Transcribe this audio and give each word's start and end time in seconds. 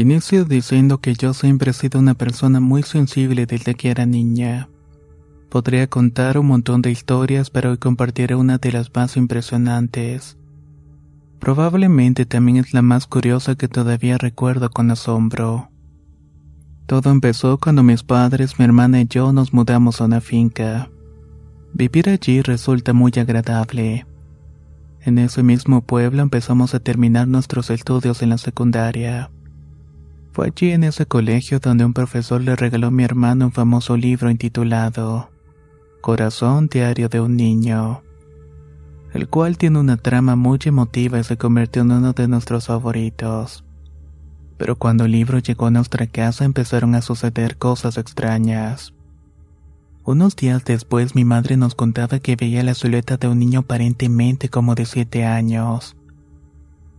Inicio 0.00 0.46
diciendo 0.46 1.02
que 1.02 1.12
yo 1.12 1.34
siempre 1.34 1.72
he 1.72 1.74
sido 1.74 2.00
una 2.00 2.14
persona 2.14 2.58
muy 2.58 2.82
sensible 2.82 3.44
desde 3.44 3.74
que 3.74 3.90
era 3.90 4.06
niña. 4.06 4.70
Podría 5.50 5.88
contar 5.88 6.38
un 6.38 6.46
montón 6.46 6.80
de 6.80 6.90
historias, 6.90 7.50
pero 7.50 7.72
hoy 7.72 7.76
compartiré 7.76 8.34
una 8.34 8.56
de 8.56 8.72
las 8.72 8.90
más 8.94 9.18
impresionantes. 9.18 10.38
Probablemente 11.38 12.24
también 12.24 12.56
es 12.56 12.72
la 12.72 12.80
más 12.80 13.06
curiosa 13.06 13.56
que 13.56 13.68
todavía 13.68 14.16
recuerdo 14.16 14.70
con 14.70 14.90
asombro. 14.90 15.68
Todo 16.86 17.10
empezó 17.10 17.58
cuando 17.58 17.82
mis 17.82 18.02
padres, 18.02 18.58
mi 18.58 18.64
hermana 18.64 19.02
y 19.02 19.06
yo 19.06 19.34
nos 19.34 19.52
mudamos 19.52 20.00
a 20.00 20.06
una 20.06 20.22
finca. 20.22 20.88
Vivir 21.74 22.08
allí 22.08 22.40
resulta 22.40 22.94
muy 22.94 23.12
agradable. 23.18 24.06
En 25.02 25.18
ese 25.18 25.42
mismo 25.42 25.82
pueblo 25.82 26.22
empezamos 26.22 26.74
a 26.74 26.80
terminar 26.80 27.28
nuestros 27.28 27.68
estudios 27.68 28.22
en 28.22 28.30
la 28.30 28.38
secundaria. 28.38 29.30
Fue 30.32 30.46
allí 30.46 30.70
en 30.70 30.84
ese 30.84 31.06
colegio 31.06 31.58
donde 31.58 31.84
un 31.84 31.92
profesor 31.92 32.40
le 32.40 32.54
regaló 32.54 32.86
a 32.88 32.90
mi 32.92 33.02
hermano 33.02 33.46
un 33.46 33.52
famoso 33.52 33.96
libro 33.96 34.30
intitulado 34.30 35.28
Corazón 36.00 36.68
Diario 36.68 37.08
de 37.08 37.20
un 37.20 37.36
Niño, 37.36 38.02
el 39.12 39.28
cual 39.28 39.58
tiene 39.58 39.80
una 39.80 39.96
trama 39.96 40.36
muy 40.36 40.58
emotiva 40.64 41.18
y 41.18 41.24
se 41.24 41.36
convirtió 41.36 41.82
en 41.82 41.90
uno 41.90 42.12
de 42.12 42.28
nuestros 42.28 42.68
favoritos. 42.68 43.64
Pero 44.56 44.76
cuando 44.76 45.04
el 45.04 45.12
libro 45.12 45.38
llegó 45.38 45.66
a 45.66 45.70
nuestra 45.70 46.06
casa 46.06 46.44
empezaron 46.44 46.94
a 46.94 47.02
suceder 47.02 47.56
cosas 47.56 47.98
extrañas. 47.98 48.94
Unos 50.04 50.36
días 50.36 50.64
después 50.64 51.14
mi 51.14 51.24
madre 51.24 51.56
nos 51.56 51.74
contaba 51.74 52.20
que 52.20 52.36
veía 52.36 52.62
la 52.62 52.74
silueta 52.74 53.16
de 53.16 53.26
un 53.26 53.40
niño 53.40 53.60
aparentemente 53.60 54.48
como 54.48 54.76
de 54.76 54.86
siete 54.86 55.24
años. 55.24 55.96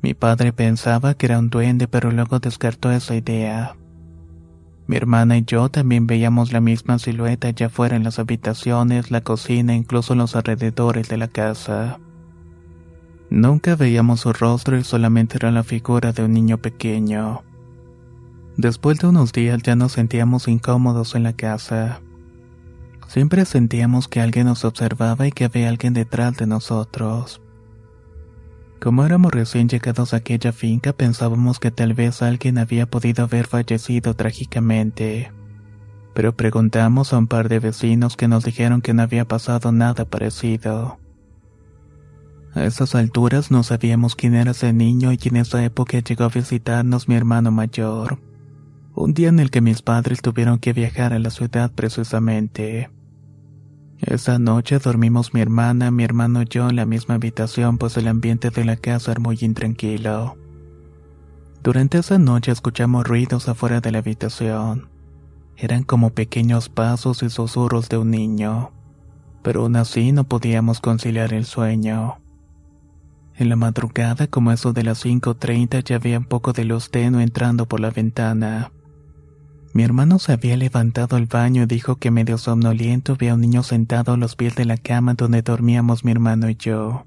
Mi 0.02 0.14
padre 0.14 0.52
pensaba 0.52 1.14
que 1.14 1.28
era 1.28 1.40
un 1.40 1.50
duende, 1.50 1.88
pero 1.88 2.12
luego 2.12 2.40
descartó 2.40 2.92
esa 2.92 3.16
idea. 3.16 3.76
Mi 4.88 4.98
hermana 4.98 5.38
y 5.38 5.44
yo 5.46 5.70
también 5.70 6.08
veíamos 6.08 6.52
la 6.52 6.60
misma 6.60 6.98
silueta 7.00 7.50
ya 7.52 7.70
fuera 7.70 7.96
en 7.96 8.04
las 8.04 8.20
habitaciones, 8.20 9.12
la 9.12 9.22
cocina 9.22 9.76
incluso 9.76 10.14
en 10.14 10.20
los 10.20 10.36
alrededores 10.36 11.08
de 11.08 11.18
la 11.18 11.28
casa. 11.28 12.00
Nunca 13.30 13.76
veíamos 13.76 14.22
su 14.22 14.34
rostro 14.34 14.78
y 14.78 14.84
solamente 14.84 15.38
era 15.38 15.52
la 15.52 15.64
figura 15.64 16.12
de 16.12 16.26
un 16.26 16.34
niño 16.34 16.58
pequeño. 16.58 17.44
Después 18.58 19.00
de 19.00 19.08
unos 19.08 19.32
días 19.32 19.62
ya 19.64 19.76
nos 19.76 19.94
sentíamos 19.94 20.48
incómodos 20.48 21.16
en 21.16 21.24
la 21.24 21.34
casa. 21.34 22.02
Siempre 23.08 23.46
sentíamos 23.46 24.08
que 24.08 24.20
alguien 24.20 24.48
nos 24.48 24.66
observaba 24.66 25.28
y 25.28 25.32
que 25.32 25.46
había 25.46 25.70
alguien 25.70 25.94
detrás 25.94 26.36
de 26.38 26.48
nosotros. 26.48 27.42
Como 28.82 29.06
éramos 29.06 29.32
recién 29.32 29.70
llegados 29.70 30.12
a 30.12 30.18
aquella 30.18 30.52
finca, 30.52 30.92
pensábamos 30.92 31.60
que 31.60 31.70
tal 31.70 31.94
vez 31.94 32.24
alguien 32.24 32.58
había 32.58 32.88
podido 32.88 33.26
haber 33.26 33.46
fallecido 33.46 34.16
trágicamente. 34.16 35.32
Pero 36.16 36.36
preguntamos 36.36 37.14
a 37.14 37.20
un 37.20 37.28
par 37.28 37.48
de 37.48 37.60
vecinos 37.60 38.18
que 38.18 38.28
nos 38.28 38.44
dijeron 38.44 38.82
que 38.82 38.96
no 38.96 39.04
había 39.04 39.26
pasado 39.26 39.72
nada 39.72 40.06
parecido. 40.06 40.98
A 42.56 42.66
esas 42.66 42.96
alturas 42.96 43.52
no 43.52 43.62
sabíamos 43.62 44.16
quién 44.16 44.34
era 44.34 44.50
ese 44.50 44.74
niño 44.74 45.12
y 45.12 45.20
en 45.26 45.36
esa 45.36 45.64
época 45.64 46.00
llegó 46.00 46.24
a 46.24 46.30
visitarnos 46.30 47.08
mi 47.08 47.14
hermano 47.14 47.52
mayor. 47.52 48.18
Un 48.96 49.14
día 49.14 49.30
en 49.30 49.40
el 49.40 49.52
que 49.52 49.62
mis 49.62 49.84
padres 49.84 50.24
tuvieron 50.24 50.58
que 50.58 50.74
viajar 50.74 51.14
a 51.14 51.20
la 51.20 51.30
ciudad 51.30 51.72
precisamente. 51.72 52.90
Esa 54.02 54.40
noche 54.40 54.80
dormimos 54.80 55.36
mi 55.36 55.42
hermana, 55.42 55.92
mi 55.92 56.04
hermano 56.04 56.42
y 56.42 56.46
yo 56.46 56.68
en 56.68 56.76
la 56.76 56.88
misma 56.88 57.16
habitación, 57.16 57.78
pues 57.78 57.98
el 57.98 58.08
ambiente 58.08 58.50
de 58.50 58.66
la 58.66 58.76
casa 58.76 59.12
era 59.12 59.22
muy 59.22 59.38
intranquilo. 59.42 60.38
Durante 61.62 62.00
esa 62.00 62.18
noche 62.18 62.52
escuchamos 62.52 63.06
ruidos 63.06 63.48
afuera 63.48 63.80
de 63.80 63.92
la 63.92 64.00
habitación. 64.00 64.90
Eran 65.56 65.84
como 65.84 66.10
pequeños 66.10 66.70
pasos 66.70 67.22
y 67.22 67.30
susurros 67.30 67.90
de 67.90 68.00
un 68.00 68.10
niño, 68.10 68.72
pero 69.44 69.62
aún 69.62 69.76
así 69.76 70.12
no 70.12 70.24
podíamos 70.24 70.82
conciliar 70.82 71.32
el 71.34 71.46
sueño. 71.46 72.18
En 73.36 73.50
la 73.50 73.56
madrugada, 73.56 74.26
como 74.26 74.52
eso 74.52 74.74
de 74.74 74.84
las 74.84 75.06
5.30, 75.06 75.84
ya 75.84 75.98
había 75.98 76.18
un 76.18 76.26
poco 76.26 76.54
de 76.54 76.66
luz 76.66 76.90
tenue 76.90 77.22
entrando 77.22 77.68
por 77.68 77.80
la 77.80 77.92
ventana. 77.92 78.72
Mi 79.74 79.84
hermano 79.84 80.20
se 80.20 80.34
había 80.34 80.58
levantado 80.58 81.16
al 81.16 81.28
baño 81.28 81.64
y 81.64 81.66
dijo 81.66 81.96
que 81.96 82.12
medio 82.12 82.38
somnoliento 82.38 83.16
veía 83.16 83.32
a 83.32 83.36
un 83.36 83.42
niño 83.42 83.64
sentado 83.64 84.14
a 84.14 84.18
los 84.18 84.36
pies 84.36 84.56
de 84.56 84.66
la 84.66 84.76
cama 84.78 85.14
donde 85.14 85.42
dormíamos 85.42 86.04
mi 86.04 86.12
hermano 86.12 86.50
y 86.50 86.56
yo. 86.56 87.06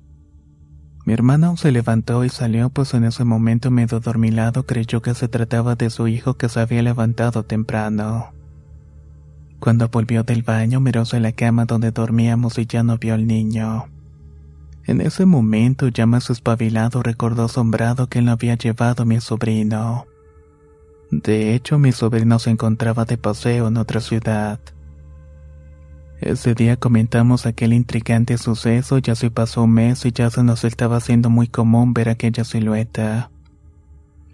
Mi 1.05 1.13
hermano 1.13 1.59
se 1.59 1.71
levantó 1.71 2.25
y 2.25 2.31
salió 2.31 2.71
pues 2.71 2.95
en 2.95 3.05
ese 3.05 3.25
momento 3.25 3.71
medio 3.71 4.01
dormilado 4.01 4.65
creyó 4.65 5.03
que 5.03 5.15
se 5.15 5.29
trataba 5.29 5.75
de 5.75 5.91
su 5.91 6.09
hijo 6.09 6.35
que 6.35 6.49
se 6.49 6.61
había 6.61 6.83
levantado 6.83 7.43
temprano. 7.43 8.33
Cuando 9.61 9.89
volvió 9.89 10.23
del 10.23 10.43
baño 10.43 10.81
miró 10.81 11.03
hacia 11.03 11.21
la 11.21 11.33
cama 11.33 11.67
donde 11.67 11.91
dormíamos 11.91 12.57
y 12.59 12.65
ya 12.65 12.83
no 12.83 12.97
vio 12.97 13.13
al 13.13 13.27
niño. 13.27 13.87
En 14.87 15.03
ese 15.03 15.27
momento 15.27 15.89
ya 15.89 16.07
más 16.07 16.31
espabilado 16.31 17.03
recordó 17.03 17.45
asombrado 17.45 18.09
que 18.09 18.21
él 18.21 18.27
lo 18.27 18.33
había 18.33 18.55
llevado 18.57 19.05
mi 19.05 19.21
sobrino. 19.21 20.07
De 21.11 21.55
hecho, 21.55 21.79
mi 21.79 21.93
sobrino 21.93 22.39
se 22.39 22.51
encontraba 22.51 23.05
de 23.05 23.19
paseo 23.19 23.69
en 23.69 23.77
otra 23.77 24.01
ciudad. 24.01 24.61
Ese 26.21 26.55
día 26.55 26.77
comentamos 26.77 27.45
aquel 27.45 27.73
intrigante 27.73 28.39
suceso, 28.39 28.99
ya 28.99 29.15
se 29.15 29.31
pasó 29.31 29.65
un 29.65 29.73
mes 29.73 30.07
y 30.07 30.13
ya 30.13 30.31
se 30.31 30.43
nos 30.43 30.65
estaba 30.65 30.97
haciendo 30.97 31.29
muy 31.29 31.49
común 31.49 31.93
ver 31.93 32.09
aquella 32.09 32.45
silueta. 32.45 33.31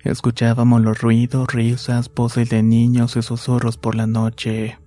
Escuchábamos 0.05 0.81
los 0.81 1.01
ruidos, 1.01 1.53
risas, 1.53 2.11
voces 2.15 2.49
de 2.49 2.63
niños 2.63 3.17
y 3.17 3.23
susurros 3.23 3.77
por 3.77 3.95
la 3.95 4.07
noche. 4.07 4.79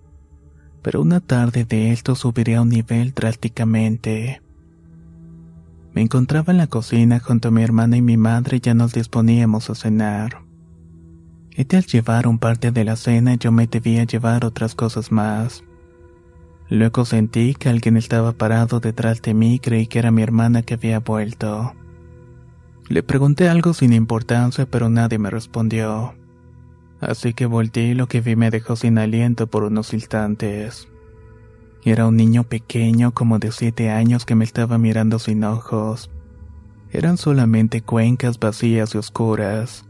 Pero 0.81 1.01
una 1.01 1.19
tarde 1.19 1.65
de 1.65 1.91
esto 1.91 2.15
subiría 2.15 2.59
a 2.59 2.61
un 2.61 2.69
nivel 2.69 3.13
drásticamente. 3.13 4.41
Me 5.93 6.01
encontraba 6.01 6.51
en 6.51 6.57
la 6.57 6.67
cocina 6.67 7.19
junto 7.19 7.49
a 7.49 7.51
mi 7.51 7.63
hermana 7.63 7.97
y 7.97 8.01
mi 8.01 8.17
madre 8.17 8.57
y 8.57 8.59
ya 8.61 8.73
nos 8.73 8.93
disponíamos 8.93 9.69
a 9.69 9.75
cenar. 9.75 10.42
Y 11.55 11.75
al 11.75 11.85
llevar 11.85 12.27
un 12.27 12.39
parte 12.39 12.71
de 12.71 12.83
la 12.83 12.95
cena 12.95 13.35
yo 13.35 13.51
me 13.51 13.67
debía 13.67 14.03
llevar 14.05 14.43
otras 14.43 14.73
cosas 14.73 15.11
más. 15.11 15.63
Luego 16.69 17.05
sentí 17.05 17.53
que 17.53 17.69
alguien 17.69 17.97
estaba 17.97 18.31
parado 18.31 18.79
detrás 18.79 19.21
de 19.21 19.33
mí 19.33 19.55
y 19.55 19.59
creí 19.59 19.85
que 19.85 19.99
era 19.99 20.11
mi 20.11 20.23
hermana 20.23 20.63
que 20.63 20.73
había 20.73 20.99
vuelto. 20.99 21.73
Le 22.89 23.03
pregunté 23.03 23.49
algo 23.49 23.73
sin 23.73 23.93
importancia 23.93 24.65
pero 24.65 24.89
nadie 24.89 25.19
me 25.19 25.29
respondió. 25.29 26.15
Así 26.99 27.33
que 27.33 27.45
volteé 27.45 27.89
y 27.89 27.93
lo 27.93 28.07
que 28.07 28.21
vi 28.21 28.35
me 28.35 28.49
dejó 28.49 28.75
sin 28.75 28.97
aliento 28.97 29.47
por 29.47 29.63
unos 29.63 29.93
instantes. 29.93 30.87
Era 31.85 32.07
un 32.07 32.15
niño 32.15 32.45
pequeño 32.45 33.13
como 33.13 33.39
de 33.39 33.51
siete 33.51 33.91
años 33.91 34.25
que 34.25 34.35
me 34.35 34.45
estaba 34.45 34.77
mirando 34.77 35.19
sin 35.19 35.43
ojos. 35.43 36.09
Eran 36.91 37.17
solamente 37.17 37.81
cuencas 37.81 38.39
vacías 38.39 38.95
y 38.95 38.97
oscuras. 38.97 39.85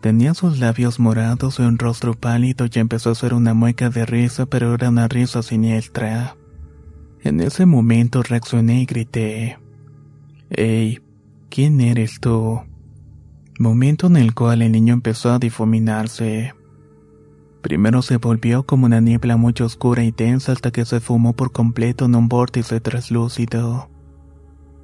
Tenía 0.00 0.32
sus 0.34 0.60
labios 0.60 1.00
morados 1.00 1.58
y 1.58 1.62
un 1.62 1.76
rostro 1.76 2.14
pálido 2.14 2.66
y 2.72 2.78
empezó 2.78 3.08
a 3.08 3.12
hacer 3.12 3.34
una 3.34 3.52
mueca 3.52 3.90
de 3.90 4.06
risa, 4.06 4.46
pero 4.46 4.74
era 4.74 4.90
una 4.90 5.08
risa 5.08 5.42
siniestra. 5.42 6.36
En 7.22 7.40
ese 7.40 7.66
momento 7.66 8.22
reaccioné 8.22 8.82
y 8.82 8.86
grité. 8.86 9.58
Ey, 10.50 11.00
¿quién 11.50 11.80
eres 11.80 12.20
tú? 12.20 12.60
Momento 13.58 14.06
en 14.06 14.16
el 14.18 14.34
cual 14.34 14.62
el 14.62 14.70
niño 14.70 14.94
empezó 14.94 15.32
a 15.32 15.40
difuminarse. 15.40 16.54
Primero 17.60 18.02
se 18.02 18.18
volvió 18.18 18.62
como 18.64 18.86
una 18.86 19.00
niebla 19.00 19.36
muy 19.36 19.52
oscura 19.60 20.04
y 20.04 20.12
densa 20.12 20.52
hasta 20.52 20.70
que 20.70 20.84
se 20.84 21.00
fumó 21.00 21.32
por 21.32 21.50
completo 21.50 22.04
en 22.04 22.14
un 22.14 22.28
vórtice 22.28 22.80
translúcido. 22.80 23.90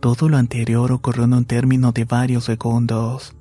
Todo 0.00 0.28
lo 0.28 0.36
anterior 0.38 0.90
ocurrió 0.90 1.22
en 1.22 1.34
un 1.34 1.44
término 1.44 1.92
de 1.92 2.04
varios 2.04 2.44
segundos. 2.44 3.36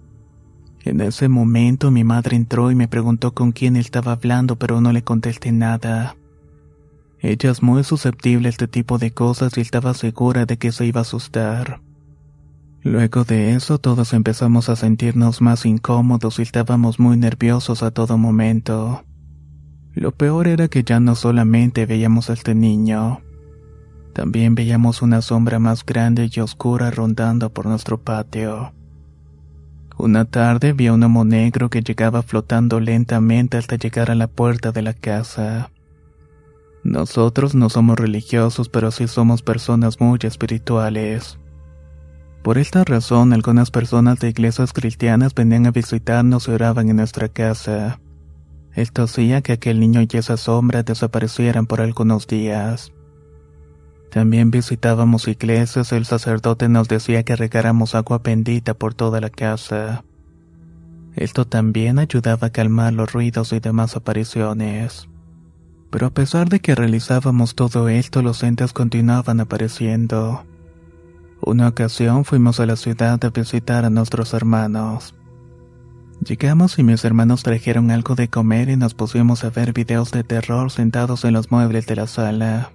En 0.83 0.99
ese 0.99 1.29
momento 1.29 1.91
mi 1.91 2.03
madre 2.03 2.35
entró 2.35 2.69
y 2.69 2.75
me 2.75 2.87
preguntó 2.87 3.33
con 3.33 3.53
quién 3.53 3.77
estaba 3.77 4.11
hablando, 4.11 4.57
pero 4.57 4.81
no 4.81 4.91
le 4.91 5.03
contesté 5.03 5.51
nada. 5.51 6.17
Ella 7.19 7.51
es 7.51 7.63
muy 7.63 7.85
susceptible 7.85 8.47
a 8.47 8.49
este 8.49 8.67
tipo 8.67 8.97
de 8.97 9.11
cosas 9.11 9.57
y 9.57 9.61
estaba 9.61 9.93
segura 9.93 10.45
de 10.45 10.57
que 10.57 10.73
se 10.73 10.85
iba 10.85 10.99
a 10.99 11.03
asustar. 11.03 11.79
Luego 12.81 13.23
de 13.23 13.53
eso 13.53 13.77
todos 13.77 14.11
empezamos 14.11 14.67
a 14.67 14.75
sentirnos 14.75 15.41
más 15.41 15.65
incómodos 15.65 16.39
y 16.39 16.41
estábamos 16.41 16.99
muy 16.99 17.15
nerviosos 17.15 17.81
a 17.81 17.91
todo 17.91 18.17
momento. 18.17 19.05
Lo 19.93 20.11
peor 20.11 20.49
era 20.49 20.67
que 20.67 20.83
ya 20.83 20.99
no 20.99 21.15
solamente 21.15 21.85
veíamos 21.85 22.29
a 22.29 22.33
este 22.33 22.55
niño, 22.55 23.21
también 24.13 24.53
veíamos 24.53 25.01
una 25.01 25.21
sombra 25.21 25.59
más 25.59 25.85
grande 25.85 26.29
y 26.31 26.39
oscura 26.39 26.91
rondando 26.91 27.51
por 27.51 27.65
nuestro 27.65 28.01
patio. 28.01 28.73
Una 29.97 30.25
tarde 30.25 30.73
vi 30.73 30.87
a 30.87 30.93
un 30.93 31.03
homo 31.03 31.23
negro 31.23 31.69
que 31.69 31.81
llegaba 31.81 32.23
flotando 32.23 32.79
lentamente 32.79 33.57
hasta 33.57 33.75
llegar 33.75 34.09
a 34.09 34.15
la 34.15 34.27
puerta 34.27 34.71
de 34.71 34.81
la 34.81 34.93
casa. 34.93 35.69
Nosotros 36.83 37.55
no 37.55 37.69
somos 37.69 37.97
religiosos, 37.97 38.69
pero 38.69 38.91
sí 38.91 39.07
somos 39.07 39.41
personas 39.41 40.01
muy 40.01 40.19
espirituales. 40.23 41.39
Por 42.43 42.57
esta 42.57 42.83
razón, 42.83 43.31
algunas 43.31 43.71
personas 43.71 44.19
de 44.19 44.29
iglesias 44.29 44.73
cristianas 44.73 45.33
venían 45.33 45.65
a 45.65 45.71
visitarnos 45.71 46.47
y 46.47 46.51
oraban 46.51 46.89
en 46.89 46.97
nuestra 46.97 47.29
casa. 47.29 48.01
Esto 48.73 49.03
hacía 49.03 49.41
que 49.41 49.53
aquel 49.53 49.79
niño 49.79 50.01
y 50.01 50.17
esa 50.17 50.35
sombra 50.35 50.83
desaparecieran 50.83 51.67
por 51.67 51.79
algunos 51.79 52.27
días. 52.27 52.91
También 54.13 54.51
visitábamos 54.51 55.27
iglesias 55.27 55.91
el 55.91 56.05
sacerdote 56.05 56.69
nos 56.69 56.87
decía 56.87 57.23
que 57.23 57.35
regáramos 57.35 57.95
agua 57.95 58.19
bendita 58.23 58.75
por 58.75 58.93
toda 58.93 59.19
la 59.19 59.31
casa. 59.31 60.03
Esto 61.15 61.47
también 61.47 61.97
ayudaba 61.97 62.47
a 62.47 62.49
calmar 62.51 62.93
los 62.93 63.11
ruidos 63.11 63.51
y 63.53 63.59
demás 63.59 63.95
apariciones. 63.95 65.09
Pero 65.89 66.05
a 66.05 66.09
pesar 66.11 66.47
de 66.47 66.59
que 66.59 66.75
realizábamos 66.75 67.55
todo 67.55 67.89
esto, 67.89 68.21
los 68.21 68.43
entes 68.43 68.71
continuaban 68.71 69.39
apareciendo. 69.39 70.45
Una 71.41 71.69
ocasión 71.69 72.23
fuimos 72.23 72.59
a 72.59 72.67
la 72.67 72.75
ciudad 72.75 73.19
a 73.25 73.29
visitar 73.31 73.83
a 73.83 73.89
nuestros 73.89 74.35
hermanos. 74.35 75.15
Llegamos 76.23 76.77
y 76.77 76.83
mis 76.83 77.03
hermanos 77.03 77.41
trajeron 77.41 77.89
algo 77.89 78.13
de 78.13 78.27
comer 78.27 78.69
y 78.69 78.77
nos 78.77 78.93
pusimos 78.93 79.43
a 79.43 79.49
ver 79.49 79.73
videos 79.73 80.11
de 80.11 80.23
terror 80.23 80.69
sentados 80.69 81.25
en 81.25 81.33
los 81.33 81.49
muebles 81.49 81.87
de 81.87 81.95
la 81.95 82.05
sala. 82.05 82.73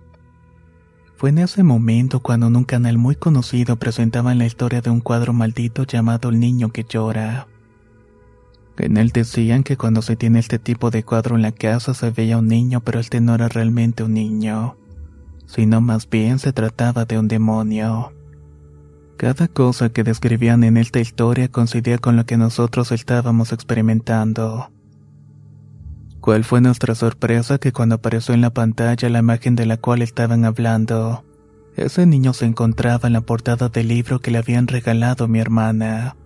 Fue 1.18 1.30
en 1.30 1.38
ese 1.38 1.64
momento 1.64 2.20
cuando 2.20 2.46
en 2.46 2.54
un 2.54 2.62
canal 2.62 2.96
muy 2.96 3.16
conocido 3.16 3.74
presentaban 3.74 4.38
la 4.38 4.46
historia 4.46 4.82
de 4.82 4.90
un 4.90 5.00
cuadro 5.00 5.32
maldito 5.32 5.82
llamado 5.82 6.28
El 6.28 6.38
Niño 6.38 6.68
que 6.68 6.84
llora. 6.84 7.48
En 8.76 8.96
él 8.96 9.10
decían 9.10 9.64
que 9.64 9.76
cuando 9.76 10.00
se 10.00 10.14
tiene 10.14 10.38
este 10.38 10.60
tipo 10.60 10.92
de 10.92 11.02
cuadro 11.02 11.34
en 11.34 11.42
la 11.42 11.50
casa 11.50 11.92
se 11.92 12.12
veía 12.12 12.38
un 12.38 12.46
niño, 12.46 12.82
pero 12.84 13.00
este 13.00 13.20
no 13.20 13.34
era 13.34 13.48
realmente 13.48 14.04
un 14.04 14.14
niño, 14.14 14.76
sino 15.46 15.80
más 15.80 16.08
bien 16.08 16.38
se 16.38 16.52
trataba 16.52 17.04
de 17.04 17.18
un 17.18 17.26
demonio. 17.26 18.12
Cada 19.16 19.48
cosa 19.48 19.88
que 19.88 20.04
describían 20.04 20.62
en 20.62 20.76
esta 20.76 21.00
historia 21.00 21.48
coincidía 21.48 21.98
con 21.98 22.14
lo 22.14 22.26
que 22.26 22.36
nosotros 22.36 22.92
estábamos 22.92 23.52
experimentando. 23.52 24.70
¿Cuál 26.20 26.44
fue 26.44 26.60
nuestra 26.60 26.94
sorpresa 26.94 27.58
que 27.58 27.72
cuando 27.72 27.96
apareció 27.96 28.34
en 28.34 28.40
la 28.40 28.50
pantalla 28.50 29.08
la 29.08 29.20
imagen 29.20 29.54
de 29.56 29.66
la 29.66 29.76
cual 29.76 30.02
estaban 30.02 30.44
hablando, 30.44 31.24
ese 31.76 32.06
niño 32.06 32.32
se 32.32 32.44
encontraba 32.44 33.06
en 33.06 33.12
la 33.12 33.20
portada 33.20 33.68
del 33.68 33.88
libro 33.88 34.20
que 34.20 34.32
le 34.32 34.38
habían 34.38 34.66
regalado 34.66 35.28
mi 35.28 35.38
hermana? 35.38 36.16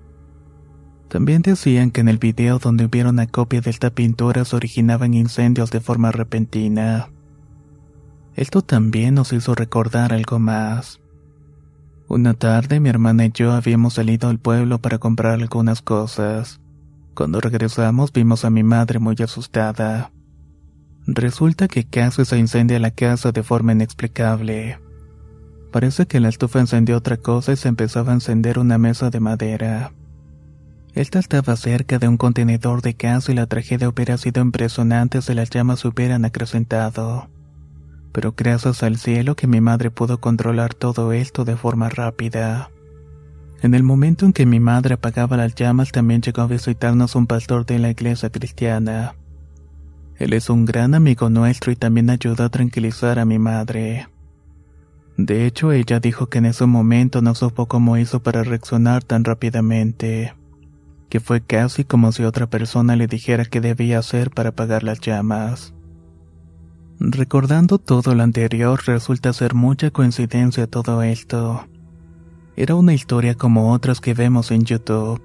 También 1.09 1.43
decían 1.43 1.91
que 1.91 2.01
en 2.01 2.09
el 2.09 2.17
video 2.17 2.59
donde 2.59 2.87
hubiera 2.87 3.11
una 3.11 3.27
copia 3.27 3.61
de 3.61 3.69
esta 3.69 3.91
pintura 3.91 4.47
se 4.47 4.57
originaban 4.57 5.13
incendios 5.13 5.71
de 5.71 5.81
forma 5.81 6.11
repentina. 6.11 7.11
Esto 8.35 8.63
también 8.63 9.15
nos 9.15 9.35
hizo 9.35 9.55
recordar 9.55 10.15
algo 10.15 10.39
más. 10.39 11.01
Una 12.09 12.33
tarde 12.33 12.81
mi 12.81 12.89
hermana 12.89 13.27
y 13.27 13.31
yo 13.31 13.53
habíamos 13.53 13.93
salido 13.93 14.31
al 14.31 14.39
pueblo 14.39 14.79
para 14.79 14.97
comprar 14.97 15.35
algunas 15.35 15.83
cosas. 15.83 16.62
Cuando 17.15 17.41
regresamos 17.41 18.13
vimos 18.13 18.45
a 18.45 18.51
mi 18.51 18.63
madre 18.63 18.99
muy 18.99 19.17
asustada. 19.23 20.11
Resulta 21.07 21.69
que 21.69 21.85
casi 21.85 22.25
se 22.25 22.39
incendia 22.39 22.79
la 22.79 22.91
casa 22.91 23.33
de 23.33 23.43
forma 23.43 23.73
inexplicable. 23.73 24.79
Parece 25.71 26.07
que 26.07 26.21
la 26.21 26.29
estufa 26.29 26.61
encendió 26.61 26.97
otra 26.97 27.17
cosa 27.17 27.53
y 27.53 27.57
se 27.57 27.69
empezaba 27.69 28.13
a 28.13 28.15
encender 28.15 28.59
una 28.59 28.79
mesa 28.79 29.11
de 29.11 29.21
madera. 29.21 29.93
Esta 30.95 31.19
estaba 31.19 31.57
cerca 31.57 31.99
de 31.99 32.09
un 32.09 32.19
contenedor 32.19 32.83
de 32.83 32.93
gas 32.93 33.29
y 33.29 33.35
la 33.35 33.47
tragedia 33.47 33.89
hubiera 33.89 34.19
sido 34.19 34.43
impresionante 34.43 35.23
si 35.23 35.35
las 35.35 35.51
llamas 35.51 35.81
se 35.81 35.89
hubieran 35.89 36.25
acrecentado 36.25 37.29
pero 38.13 38.35
gracias 38.37 38.83
al 38.83 38.99
cielo 38.99 39.35
que 39.35 39.47
mi 39.47 39.61
madre 39.61 39.91
pudo 39.91 40.21
controlar 40.21 40.75
todo 40.75 41.13
esto 41.13 41.45
de 41.45 41.57
forma 41.57 41.89
rápida. 41.89 42.71
En 43.63 43.75
el 43.75 43.85
momento 43.85 44.27
en 44.27 44.33
que 44.33 44.45
mi 44.45 44.59
madre 44.59 44.95
apagaba 44.95 45.37
las 45.37 45.55
llamas 45.55 45.93
también 45.93 46.21
llegó 46.21 46.43
a 46.43 46.49
visitarnos 46.49 47.15
un 47.15 47.29
pastor 47.29 47.65
de 47.65 47.79
la 47.79 47.91
iglesia 47.91 48.29
cristiana. 48.29 49.15
Él 50.19 50.33
es 50.33 50.51
un 50.51 50.65
gran 50.65 50.95
amigo 50.95 51.31
nuestro 51.31 51.71
y 51.71 51.77
también 51.77 52.11
ayudó 52.11 52.43
a 52.43 52.49
tranquilizar 52.49 53.21
a 53.21 53.25
mi 53.25 53.39
madre. 53.39 54.09
De 55.17 55.47
hecho, 55.47 55.71
ella 55.71 56.01
dijo 56.01 56.29
que 56.29 56.39
en 56.39 56.47
ese 56.47 56.67
momento 56.67 57.23
no 57.23 57.37
supo 57.37 57.67
cómo 57.67 57.97
hizo 57.99 58.21
para 58.21 58.43
reaccionar 58.43 59.05
tan 59.05 59.23
rápidamente, 59.23 60.35
que 61.09 61.21
fue 61.21 61.41
casi 61.41 61.85
como 61.85 62.11
si 62.11 62.25
otra 62.25 62.49
persona 62.49 62.97
le 62.97 63.07
dijera 63.07 63.45
qué 63.45 63.61
debía 63.61 64.01
hacer 64.01 64.31
para 64.31 64.49
apagar 64.49 64.83
las 64.83 65.01
llamas. 65.01 65.73
Recordando 66.99 67.79
todo 67.79 68.17
lo 68.17 68.25
anterior, 68.25 68.81
resulta 68.87 69.33
ser 69.33 69.55
mucha 69.55 69.93
coincidencia 69.93 70.67
todo 70.67 71.03
esto. 71.05 71.65
Era 72.57 72.75
una 72.75 72.93
historia 72.93 73.35
como 73.35 73.73
otras 73.73 74.01
que 74.01 74.15
vemos 74.15 74.51
en 74.51 74.65
YouTube, 74.65 75.23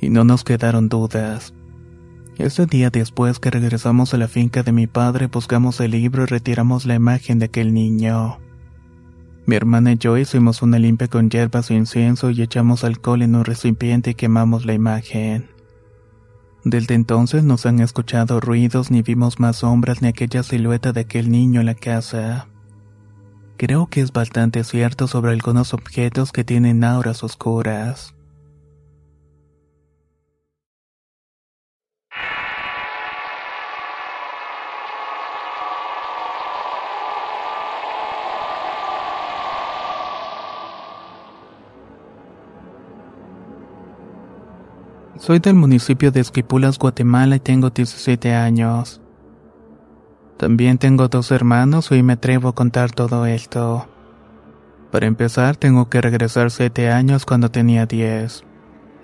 y 0.00 0.08
no 0.08 0.24
nos 0.24 0.42
quedaron 0.42 0.88
dudas. 0.88 1.52
Ese 2.38 2.66
día 2.66 2.90
después 2.90 3.38
que 3.38 3.50
regresamos 3.50 4.14
a 4.14 4.18
la 4.18 4.28
finca 4.28 4.62
de 4.62 4.72
mi 4.72 4.86
padre, 4.86 5.26
buscamos 5.26 5.80
el 5.80 5.92
libro 5.92 6.24
y 6.24 6.26
retiramos 6.26 6.86
la 6.86 6.94
imagen 6.94 7.38
de 7.38 7.46
aquel 7.46 7.72
niño. 7.72 8.38
Mi 9.46 9.56
hermana 9.56 9.92
y 9.92 9.96
yo 9.98 10.18
hicimos 10.18 10.60
una 10.60 10.78
limpia 10.78 11.08
con 11.08 11.30
hierbas 11.30 11.70
e 11.70 11.74
incienso 11.74 12.30
y 12.30 12.42
echamos 12.42 12.84
alcohol 12.84 13.22
en 13.22 13.36
un 13.36 13.44
recipiente 13.44 14.10
y 14.10 14.14
quemamos 14.14 14.66
la 14.66 14.74
imagen. 14.74 15.48
Desde 16.64 16.94
entonces 16.94 17.44
no 17.44 17.56
se 17.58 17.68
han 17.68 17.80
escuchado 17.80 18.40
ruidos 18.40 18.90
ni 18.90 19.02
vimos 19.02 19.38
más 19.38 19.58
sombras 19.58 20.02
ni 20.02 20.08
aquella 20.08 20.42
silueta 20.42 20.92
de 20.92 21.02
aquel 21.02 21.30
niño 21.30 21.60
en 21.60 21.66
la 21.66 21.74
casa. 21.74 22.48
Creo 23.58 23.86
que 23.86 24.02
es 24.02 24.12
bastante 24.12 24.64
cierto 24.64 25.06
sobre 25.06 25.32
algunos 25.32 25.72
objetos 25.72 26.30
que 26.30 26.44
tienen 26.44 26.84
auras 26.84 27.24
oscuras. 27.24 28.14
Soy 45.18 45.38
del 45.38 45.54
municipio 45.54 46.12
de 46.12 46.20
Esquipulas, 46.20 46.78
Guatemala 46.78 47.36
y 47.36 47.40
tengo 47.40 47.70
17 47.70 48.34
años. 48.34 49.00
También 50.36 50.76
tengo 50.76 51.08
dos 51.08 51.30
hermanos 51.30 51.90
y 51.92 52.02
me 52.02 52.14
atrevo 52.14 52.48
a 52.48 52.54
contar 52.54 52.92
todo 52.92 53.24
esto. 53.24 53.88
Para 54.90 55.06
empezar, 55.06 55.56
tengo 55.56 55.88
que 55.88 56.00
regresar 56.02 56.50
7 56.50 56.90
años 56.90 57.24
cuando 57.24 57.50
tenía 57.50 57.86
10, 57.86 58.44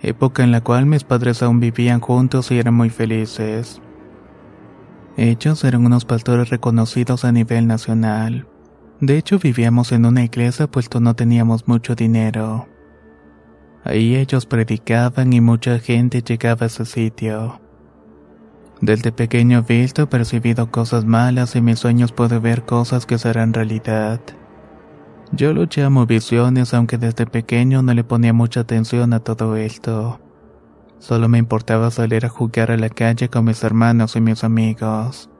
época 0.02 0.42
en 0.42 0.52
la 0.52 0.60
cual 0.60 0.84
mis 0.84 1.04
padres 1.04 1.42
aún 1.42 1.58
vivían 1.58 2.00
juntos 2.00 2.50
y 2.50 2.58
eran 2.58 2.74
muy 2.74 2.90
felices. 2.90 3.80
Ellos 5.16 5.64
eran 5.64 5.86
unos 5.86 6.04
pastores 6.04 6.50
reconocidos 6.50 7.24
a 7.24 7.32
nivel 7.32 7.66
nacional. 7.66 8.46
De 9.00 9.16
hecho, 9.16 9.38
vivíamos 9.38 9.92
en 9.92 10.04
una 10.04 10.24
iglesia 10.24 10.66
puesto 10.66 11.00
no 11.00 11.14
teníamos 11.14 11.66
mucho 11.66 11.94
dinero. 11.94 12.68
Ahí 13.84 14.16
ellos 14.16 14.46
predicaban 14.46 15.32
y 15.32 15.40
mucha 15.40 15.78
gente 15.78 16.22
llegaba 16.22 16.64
a 16.64 16.66
ese 16.66 16.84
sitio. 16.84 17.61
Desde 18.82 19.12
pequeño 19.12 19.60
he 19.60 19.80
visto 19.80 20.08
percibido 20.10 20.72
cosas 20.72 21.04
malas 21.04 21.54
y 21.54 21.60
mis 21.60 21.78
sueños 21.78 22.10
puedo 22.10 22.40
ver 22.40 22.64
cosas 22.64 23.06
que 23.06 23.16
serán 23.16 23.54
realidad. 23.54 24.20
Yo 25.30 25.54
lo 25.54 25.66
llamo 25.74 26.04
visiones, 26.04 26.74
aunque 26.74 26.98
desde 26.98 27.24
pequeño 27.24 27.82
no 27.82 27.94
le 27.94 28.02
ponía 28.02 28.32
mucha 28.32 28.60
atención 28.60 29.12
a 29.12 29.20
todo 29.20 29.54
esto. 29.54 30.18
Solo 30.98 31.28
me 31.28 31.38
importaba 31.38 31.92
salir 31.92 32.26
a 32.26 32.28
jugar 32.28 32.72
a 32.72 32.76
la 32.76 32.88
calle 32.88 33.28
con 33.28 33.44
mis 33.44 33.62
hermanos 33.62 34.16
y 34.16 34.20
mis 34.20 34.42
amigos. 34.42 35.30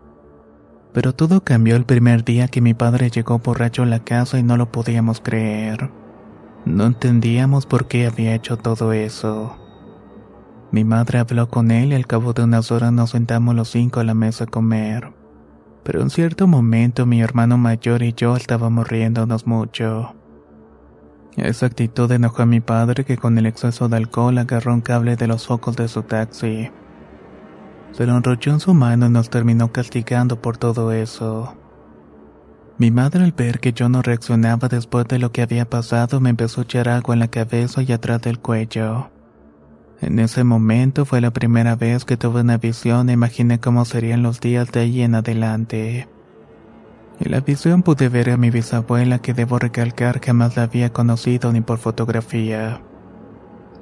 Pero 0.92 1.12
todo 1.12 1.42
cambió 1.42 1.74
el 1.74 1.84
primer 1.84 2.24
día 2.24 2.46
que 2.46 2.60
mi 2.60 2.74
padre 2.74 3.10
llegó 3.10 3.40
borracho 3.40 3.82
a 3.82 3.86
la 3.86 4.04
casa 4.04 4.38
y 4.38 4.44
no 4.44 4.56
lo 4.56 4.70
podíamos 4.70 5.20
creer. 5.20 5.90
No 6.64 6.86
entendíamos 6.86 7.66
por 7.66 7.88
qué 7.88 8.06
había 8.06 8.36
hecho 8.36 8.56
todo 8.56 8.92
eso. 8.92 9.56
Mi 10.72 10.84
madre 10.84 11.18
habló 11.18 11.48
con 11.48 11.70
él 11.70 11.92
y 11.92 11.94
al 11.94 12.06
cabo 12.06 12.32
de 12.32 12.44
unas 12.44 12.72
horas 12.72 12.92
nos 12.92 13.10
sentamos 13.10 13.54
los 13.54 13.68
cinco 13.68 14.00
a 14.00 14.04
la 14.04 14.14
mesa 14.14 14.44
a 14.44 14.46
comer. 14.46 15.12
Pero 15.84 16.00
en 16.00 16.08
cierto 16.08 16.46
momento 16.46 17.04
mi 17.04 17.20
hermano 17.20 17.58
mayor 17.58 18.02
y 18.02 18.14
yo 18.14 18.36
estábamos 18.36 18.88
riéndonos 18.88 19.46
mucho. 19.46 20.14
Esa 21.36 21.66
actitud 21.66 22.10
enojó 22.10 22.42
a 22.42 22.46
mi 22.46 22.60
padre 22.60 23.04
que 23.04 23.18
con 23.18 23.36
el 23.36 23.44
exceso 23.44 23.90
de 23.90 23.98
alcohol 23.98 24.38
agarró 24.38 24.72
un 24.72 24.80
cable 24.80 25.16
de 25.16 25.26
los 25.26 25.46
focos 25.46 25.76
de 25.76 25.88
su 25.88 26.04
taxi. 26.04 26.70
Se 27.92 28.06
lo 28.06 28.16
enrolló 28.16 28.52
en 28.52 28.60
su 28.60 28.72
mano 28.72 29.06
y 29.06 29.10
nos 29.10 29.28
terminó 29.28 29.72
castigando 29.72 30.40
por 30.40 30.56
todo 30.56 30.90
eso. 30.92 31.54
Mi 32.78 32.90
madre 32.90 33.24
al 33.24 33.32
ver 33.32 33.60
que 33.60 33.74
yo 33.74 33.90
no 33.90 34.00
reaccionaba 34.00 34.68
después 34.68 35.06
de 35.06 35.18
lo 35.18 35.32
que 35.32 35.42
había 35.42 35.68
pasado 35.68 36.18
me 36.18 36.30
empezó 36.30 36.62
a 36.62 36.64
echar 36.64 36.88
agua 36.88 37.14
en 37.14 37.20
la 37.20 37.28
cabeza 37.28 37.82
y 37.82 37.92
atrás 37.92 38.22
del 38.22 38.38
cuello. 38.38 39.10
En 40.02 40.18
ese 40.18 40.42
momento 40.42 41.04
fue 41.04 41.20
la 41.20 41.30
primera 41.30 41.76
vez 41.76 42.04
que 42.04 42.16
tuve 42.16 42.40
una 42.40 42.58
visión 42.58 43.08
e 43.08 43.12
imaginé 43.12 43.60
cómo 43.60 43.84
serían 43.84 44.24
los 44.24 44.40
días 44.40 44.72
de 44.72 44.80
ahí 44.80 45.00
en 45.00 45.14
adelante. 45.14 46.08
En 47.20 47.30
la 47.30 47.38
visión 47.38 47.84
pude 47.84 48.08
ver 48.08 48.30
a 48.30 48.36
mi 48.36 48.50
bisabuela 48.50 49.20
que 49.20 49.32
debo 49.32 49.60
recalcar 49.60 50.20
jamás 50.20 50.56
la 50.56 50.64
había 50.64 50.92
conocido 50.92 51.52
ni 51.52 51.60
por 51.60 51.78
fotografía, 51.78 52.82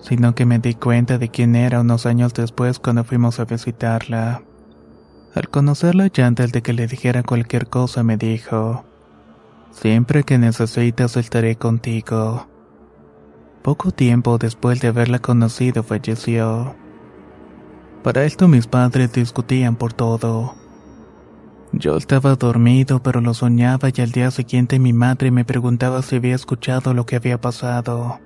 sino 0.03 0.35
que 0.35 0.45
me 0.45 0.59
di 0.59 0.75
cuenta 0.75 1.17
de 1.17 1.31
quién 1.31 1.57
era 1.57 1.81
unos 1.81 2.05
años 2.05 2.35
después 2.35 2.79
cuando 2.79 3.03
fuimos 3.03 3.41
a 3.41 3.47
visitarla. 3.47 4.43
Al 5.35 5.49
conocerla 5.49 6.09
ya 6.09 6.27
antes 6.27 6.53
de 6.53 6.61
que 6.61 6.75
le 6.75 6.87
dijera 6.87 7.23
cualquier 7.23 7.69
cosa 7.69 8.03
me 8.03 8.19
dijo, 8.19 8.85
Siempre 9.71 10.25
que 10.25 10.37
necesitas 10.37 11.17
estaré 11.17 11.57
contigo. 11.57 12.50
Poco 13.63 13.91
tiempo 13.91 14.39
después 14.39 14.81
de 14.81 14.89
haberla 14.89 15.19
conocido 15.19 15.83
falleció. 15.83 16.75
Para 18.03 18.25
esto 18.25 18.49
mis 18.49 18.67
padres 18.67 19.13
discutían 19.13 19.77
por 19.77 19.93
todo. 19.93 20.55
Yo 21.73 21.99
estaba 21.99 22.37
dormido 22.37 23.03
pero 23.03 23.21
lo 23.21 23.35
soñaba 23.35 23.91
y 23.95 24.01
al 24.01 24.13
día 24.13 24.31
siguiente 24.31 24.79
mi 24.79 24.95
madre 24.95 25.31
me 25.31 25.45
preguntaba 25.45 26.01
si 26.01 26.17
había 26.17 26.35
escuchado 26.35 26.95
lo 26.95 27.05
que 27.05 27.17
había 27.17 27.39
pasado. 27.39 28.19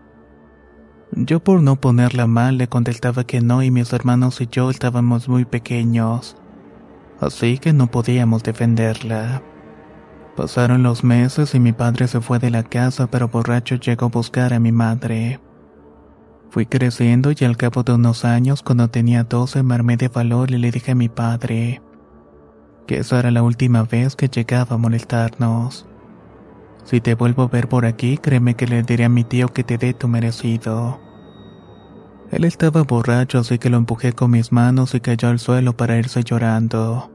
Yo 1.10 1.40
por 1.40 1.60
no 1.62 1.80
ponerla 1.80 2.28
mal 2.28 2.56
le 2.56 2.68
contestaba 2.68 3.24
que 3.24 3.40
no 3.40 3.60
y 3.62 3.72
mis 3.72 3.92
hermanos 3.92 4.40
y 4.40 4.46
yo 4.46 4.70
estábamos 4.70 5.28
muy 5.28 5.44
pequeños, 5.44 6.36
así 7.20 7.58
que 7.58 7.72
no 7.72 7.88
podíamos 7.88 8.44
defenderla. 8.44 9.42
Pasaron 10.36 10.82
los 10.82 11.04
meses 11.04 11.54
y 11.54 11.60
mi 11.60 11.72
padre 11.72 12.08
se 12.08 12.20
fue 12.20 12.38
de 12.38 12.50
la 12.50 12.64
casa, 12.64 13.06
pero 13.06 13.28
borracho 13.28 13.76
llegó 13.76 14.06
a 14.06 14.10
buscar 14.10 14.52
a 14.52 14.58
mi 14.58 14.72
madre. 14.72 15.40
Fui 16.50 16.66
creciendo 16.66 17.30
y 17.38 17.44
al 17.44 17.56
cabo 17.56 17.82
de 17.82 17.92
unos 17.92 18.24
años, 18.24 18.62
cuando 18.62 18.88
tenía 18.88 19.24
12, 19.24 19.62
me 19.62 19.74
armé 19.74 19.96
de 19.96 20.08
valor 20.08 20.50
y 20.50 20.58
le 20.58 20.70
dije 20.70 20.92
a 20.92 20.94
mi 20.96 21.08
padre 21.08 21.80
que 22.86 22.98
esa 22.98 23.18
era 23.18 23.30
la 23.30 23.42
última 23.42 23.82
vez 23.84 24.16
que 24.16 24.28
llegaba 24.28 24.74
a 24.74 24.78
molestarnos. 24.78 25.86
Si 26.84 27.00
te 27.00 27.14
vuelvo 27.14 27.44
a 27.44 27.48
ver 27.48 27.68
por 27.68 27.86
aquí, 27.86 28.18
créeme 28.18 28.54
que 28.54 28.66
le 28.66 28.82
diré 28.82 29.04
a 29.04 29.08
mi 29.08 29.24
tío 29.24 29.48
que 29.48 29.64
te 29.64 29.78
dé 29.78 29.94
tu 29.94 30.06
merecido. 30.06 31.00
Él 32.30 32.44
estaba 32.44 32.82
borracho, 32.82 33.38
así 33.38 33.58
que 33.58 33.70
lo 33.70 33.78
empujé 33.78 34.12
con 34.12 34.32
mis 34.32 34.52
manos 34.52 34.94
y 34.94 35.00
cayó 35.00 35.28
al 35.28 35.38
suelo 35.38 35.76
para 35.76 35.96
irse 35.96 36.22
llorando. 36.24 37.13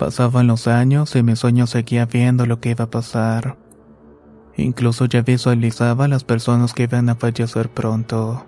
Pasaban 0.00 0.46
los 0.46 0.66
años 0.66 1.14
y 1.14 1.22
mi 1.22 1.36
sueño 1.36 1.66
seguía 1.66 2.06
viendo 2.06 2.46
lo 2.46 2.58
que 2.58 2.70
iba 2.70 2.86
a 2.86 2.90
pasar. 2.90 3.58
Incluso 4.56 5.04
ya 5.04 5.20
visualizaba 5.20 6.06
a 6.06 6.08
las 6.08 6.24
personas 6.24 6.72
que 6.72 6.84
iban 6.84 7.10
a 7.10 7.16
fallecer 7.16 7.68
pronto. 7.68 8.46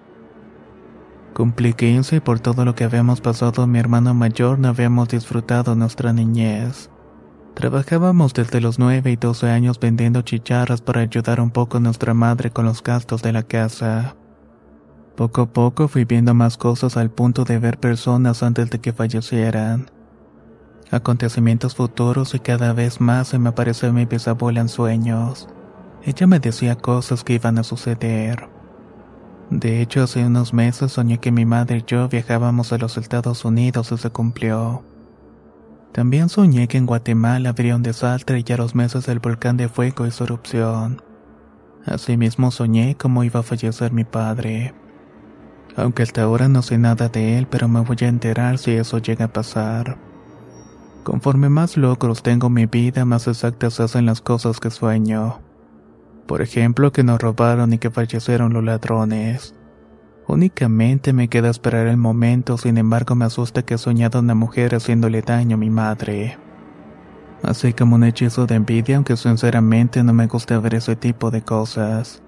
Cumplí 1.35 1.75
15 1.75 2.17
y 2.17 2.21
por 2.21 2.41
todo 2.41 2.65
lo 2.65 2.75
que 2.75 2.85
habíamos 2.85 3.21
pasado 3.21 3.67
mi 3.67 3.79
hermano 3.79 4.15
mayor 4.15 4.59
no 4.59 4.69
habíamos 4.69 5.11
disfrutado 5.11 5.75
nuestra 5.75 6.15
niñez. 6.15 6.89
Trabajábamos 7.53 8.33
desde 8.33 8.63
los 8.63 8.79
9 8.79 9.11
y 9.11 9.17
12 9.17 9.51
años 9.51 9.79
vendiendo 9.79 10.23
chicharras 10.23 10.81
para 10.81 11.03
ayudar 11.03 11.39
un 11.39 11.51
poco 11.51 11.77
a 11.77 11.81
nuestra 11.81 12.15
madre 12.15 12.51
con 12.51 12.65
los 12.65 12.83
gastos 12.83 13.21
de 13.21 13.33
la 13.35 13.43
casa. 13.43 14.17
Poco 15.17 15.43
a 15.43 15.53
poco 15.53 15.87
fui 15.89 16.07
viendo 16.07 16.33
más 16.33 16.57
cosas 16.57 16.97
al 16.97 17.11
punto 17.11 17.45
de 17.45 17.59
ver 17.59 17.79
personas 17.79 18.43
antes 18.43 18.71
de 18.71 18.79
que 18.79 18.95
fallecieran 18.95 19.91
acontecimientos 20.93 21.75
futuros 21.75 22.35
y 22.35 22.39
cada 22.39 22.73
vez 22.73 23.01
más 23.01 23.29
se 23.29 23.39
me 23.39 23.49
apareció 23.49 23.93
mi 23.93 24.05
bisabuela 24.05 24.61
en 24.61 24.69
sueños. 24.69 25.49
Ella 26.05 26.27
me 26.27 26.39
decía 26.39 26.77
cosas 26.77 27.25
que 27.25 27.35
iban 27.35 27.59
a 27.59 27.63
suceder. 27.63 28.49
De 29.51 29.81
hecho, 29.81 30.03
hace 30.03 30.25
unos 30.25 30.53
meses 30.53 30.93
soñé 30.93 31.19
que 31.19 31.33
mi 31.33 31.45
madre 31.45 31.79
y 31.79 31.85
yo 31.87 32.09
viajábamos 32.09 32.73
a 32.73 32.79
los 32.79 32.97
Estados 32.97 33.45
Unidos 33.45 33.93
y 33.93 33.99
se 33.99 34.11
cumplió. 34.11 34.85
También 35.93 36.29
soñé 36.29 36.69
que 36.69 36.79
en 36.79 36.87
Guatemala 36.87 37.51
habría 37.51 37.77
un 37.77 37.83
desastre 37.83 38.43
y 38.47 38.53
a 38.53 38.57
los 38.57 38.75
meses 38.75 39.09
el 39.09 39.19
volcán 39.19 39.57
de 39.57 39.69
fuego 39.69 40.07
y 40.07 40.11
su 40.11 40.25
erupción. 40.25 41.03
Asimismo 41.85 42.51
soñé 42.51 42.97
cómo 42.97 43.25
iba 43.25 43.41
a 43.41 43.43
fallecer 43.43 43.93
mi 43.93 44.05
padre. 44.05 44.75
Aunque 45.77 46.03
hasta 46.03 46.23
ahora 46.23 46.49
no 46.49 46.63
sé 46.63 46.79
nada 46.79 47.09
de 47.09 47.39
él, 47.39 47.47
pero 47.47 47.69
me 47.69 47.81
voy 47.81 47.97
a 48.03 48.09
enterar 48.09 48.59
si 48.59 48.73
eso 48.73 48.99
llega 48.99 49.27
a 49.27 49.33
pasar. 49.33 50.12
Conforme 51.03 51.49
más 51.49 51.77
logros 51.77 52.23
tengo 52.23 52.47
en 52.47 52.53
mi 52.53 52.67
vida, 52.67 53.05
más 53.05 53.27
exactas 53.27 53.81
hacen 53.81 54.07
las 54.07 54.21
cosas 54.21 54.61
que 54.61 54.71
sueño. 54.71 55.41
Por 56.27 56.43
ejemplo, 56.43 56.93
que 56.93 57.03
nos 57.03 57.21
robaron 57.21 57.73
y 57.73 57.79
que 57.79 57.91
fallecieron 57.91 58.53
los 58.53 58.63
ladrones. 58.63 59.55
Únicamente 60.29 61.13
me 61.13 61.29
queda 61.29 61.51
esperar 61.51 61.89
el 61.89 61.97
momento, 61.97 62.57
sin 62.57 62.79
embargo 62.79 63.17
me 63.17 63.25
asusta 63.25 63.63
que 63.63 63.75
he 63.75 63.79
soñado 63.79 64.21
una 64.21 64.37
mujer 64.37 64.77
haciéndole 64.77 65.23
daño 65.23 65.57
a 65.57 65.59
mi 65.59 65.71
madre. 65.71 66.39
Así 67.43 67.73
como 67.73 67.97
un 67.97 68.05
hechizo 68.05 68.47
de 68.47 68.55
envidia, 68.55 68.97
aunque 68.97 69.17
sinceramente 69.17 70.05
no 70.05 70.13
me 70.13 70.29
gusta 70.29 70.61
ver 70.61 70.77
ese 70.77 70.95
tipo 70.95 71.33
de 71.33 71.43
cosas. 71.43 72.23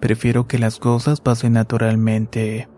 Prefiero 0.00 0.48
que 0.48 0.58
las 0.58 0.80
cosas 0.80 1.20
pasen 1.20 1.52
naturalmente. 1.52 2.68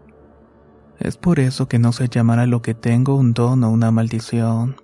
Es 0.98 1.16
por 1.16 1.40
eso 1.40 1.66
que 1.66 1.78
no 1.78 1.92
sé 1.92 2.08
llamar 2.08 2.38
a 2.38 2.46
lo 2.46 2.60
que 2.60 2.74
tengo 2.74 3.16
un 3.16 3.32
don 3.32 3.64
o 3.64 3.70
una 3.70 3.90
maldición. 3.90 4.76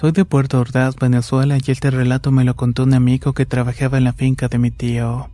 Soy 0.00 0.12
de 0.12 0.24
Puerto 0.24 0.58
Ordaz, 0.58 0.96
Venezuela, 0.96 1.58
y 1.58 1.70
este 1.70 1.90
relato 1.90 2.32
me 2.32 2.44
lo 2.44 2.56
contó 2.56 2.84
un 2.84 2.94
amigo 2.94 3.34
que 3.34 3.44
trabajaba 3.44 3.98
en 3.98 4.04
la 4.04 4.14
finca 4.14 4.48
de 4.48 4.56
mi 4.56 4.70
tío. 4.70 5.28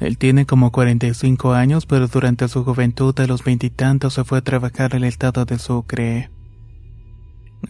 Él 0.00 0.18
tiene 0.18 0.46
como 0.46 0.72
45 0.72 1.52
años, 1.52 1.86
pero 1.86 2.08
durante 2.08 2.48
su 2.48 2.64
juventud 2.64 3.14
a 3.20 3.26
los 3.28 3.44
veintitantos 3.44 4.14
se 4.14 4.24
fue 4.24 4.38
a 4.38 4.40
trabajar 4.42 4.96
al 4.96 5.04
estado 5.04 5.44
de 5.44 5.60
Sucre. 5.60 6.28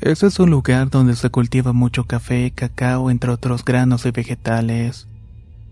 Ese 0.00 0.28
es 0.28 0.38
un 0.38 0.49
lugar 0.49 0.88
donde 0.88 1.14
se 1.14 1.28
cultiva 1.28 1.75
mucho 1.75 2.04
café, 2.04 2.52
cacao, 2.54 3.11
entre 3.11 3.30
otros 3.30 3.62
granos 3.62 4.06
y 4.06 4.12
vegetales. 4.12 5.08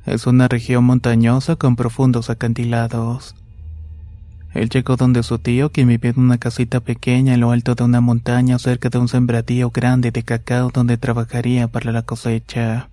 Es 0.05 0.27
una 0.27 0.49
región 0.49 0.85
montañosa 0.85 1.57
con 1.57 1.77
profundos 1.77 2.29
acantilados. 2.29 3.37
Él 4.53 4.69
llegó 4.69 4.97
donde 4.97 5.23
su 5.23 5.39
tío, 5.39 5.71
que 5.71 5.85
vivía 5.85 6.11
en 6.11 6.21
una 6.21 6.39
casita 6.39 6.81
pequeña 6.81 7.35
en 7.35 7.41
lo 7.41 7.53
alto 7.53 7.75
de 7.75 7.85
una 7.85 8.01
montaña 8.01 8.59
cerca 8.59 8.89
de 8.89 8.99
un 8.99 9.09
sembradío 9.09 9.71
grande 9.71 10.11
de 10.11 10.25
cacao 10.25 10.71
donde 10.73 10.99
trabajaría 10.99 11.69
para 11.69 11.93
la 11.93 12.03
cosecha. 12.03 12.89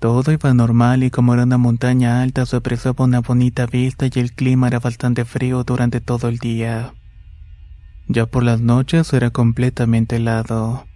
Todo 0.00 0.32
iba 0.32 0.52
normal 0.52 1.02
y 1.02 1.10
como 1.10 1.32
era 1.32 1.44
una 1.44 1.56
montaña 1.56 2.20
alta 2.20 2.44
se 2.44 2.56
apreciaba 2.56 3.06
una 3.06 3.20
bonita 3.20 3.64
vista 3.64 4.06
y 4.06 4.18
el 4.18 4.34
clima 4.34 4.68
era 4.68 4.80
bastante 4.80 5.24
frío 5.24 5.64
durante 5.64 6.02
todo 6.02 6.28
el 6.28 6.36
día. 6.36 6.92
Ya 8.06 8.26
por 8.26 8.42
las 8.42 8.60
noches 8.60 9.10
era 9.14 9.30
completamente 9.30 10.16
helado. 10.16 10.86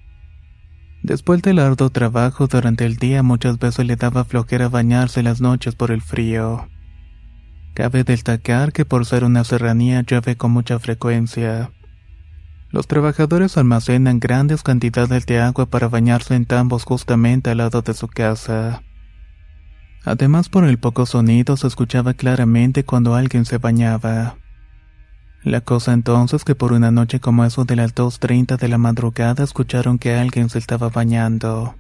Después 1.03 1.41
del 1.41 1.59
arduo 1.59 1.89
trabajo 1.89 2.49
durante 2.49 2.85
el 2.85 2.97
día 2.97 3.23
muchas 3.23 3.59
veces 3.59 3.87
le 3.87 3.97
daba 3.97 4.25
flojera 4.25 4.69
bañarse 4.69 5.23
las 5.23 5.41
noches 5.41 5.75
por 5.75 5.91
el 5.91 6.03
frío. 6.03 6.69
Cabe 7.75 8.05
destacar 8.05 8.73
que 8.73 8.85
por 8.85 9.07
ser 9.07 9.25
una 9.25 9.45
serranía 9.45 10.03
llueve 10.03 10.37
con 10.37 10.51
mucha 10.51 10.79
frecuencia. 10.79 11.71
Los 12.71 12.87
trabajadores 12.87 13.57
almacenan 13.57 14.21
grandes 14.21 14.63
cantidades 14.63 15.25
de 15.27 15.41
agua 15.41 15.67
para 15.67 15.89
bañarse 15.89 16.35
en 16.35 16.45
tambos 16.45 16.85
justamente 16.85 17.51
al 17.51 17.59
lado 17.59 17.81
de 17.83 17.95
su 17.95 18.09
casa. 18.09 18.83
Además, 20.05 20.49
por 20.49 20.65
el 20.65 20.79
poco 20.79 21.07
sonido 21.07 21.57
se 21.57 21.67
escuchaba 21.67 22.15
claramente 22.15 22.85
cuando 22.85 23.15
alguien 23.15 23.45
se 23.45 23.59
bañaba. 23.59 24.37
La 25.45 25.61
cosa 25.61 25.93
entonces 25.93 26.45
que 26.45 26.55
por 26.55 26.73
una 26.73 26.91
noche 26.91 27.21
como 27.21 27.45
eso 27.45 27.65
de 27.65 27.77
las 27.77 27.95
2.30 27.95 28.59
de 28.59 28.69
la 28.69 28.77
madrugada 28.79 29.45
escucharon 29.45 29.99
que 29.99 30.15
alguien 30.15 30.51
se 30.51 30.59
estaba 30.59 30.89
bañando. 30.89 31.77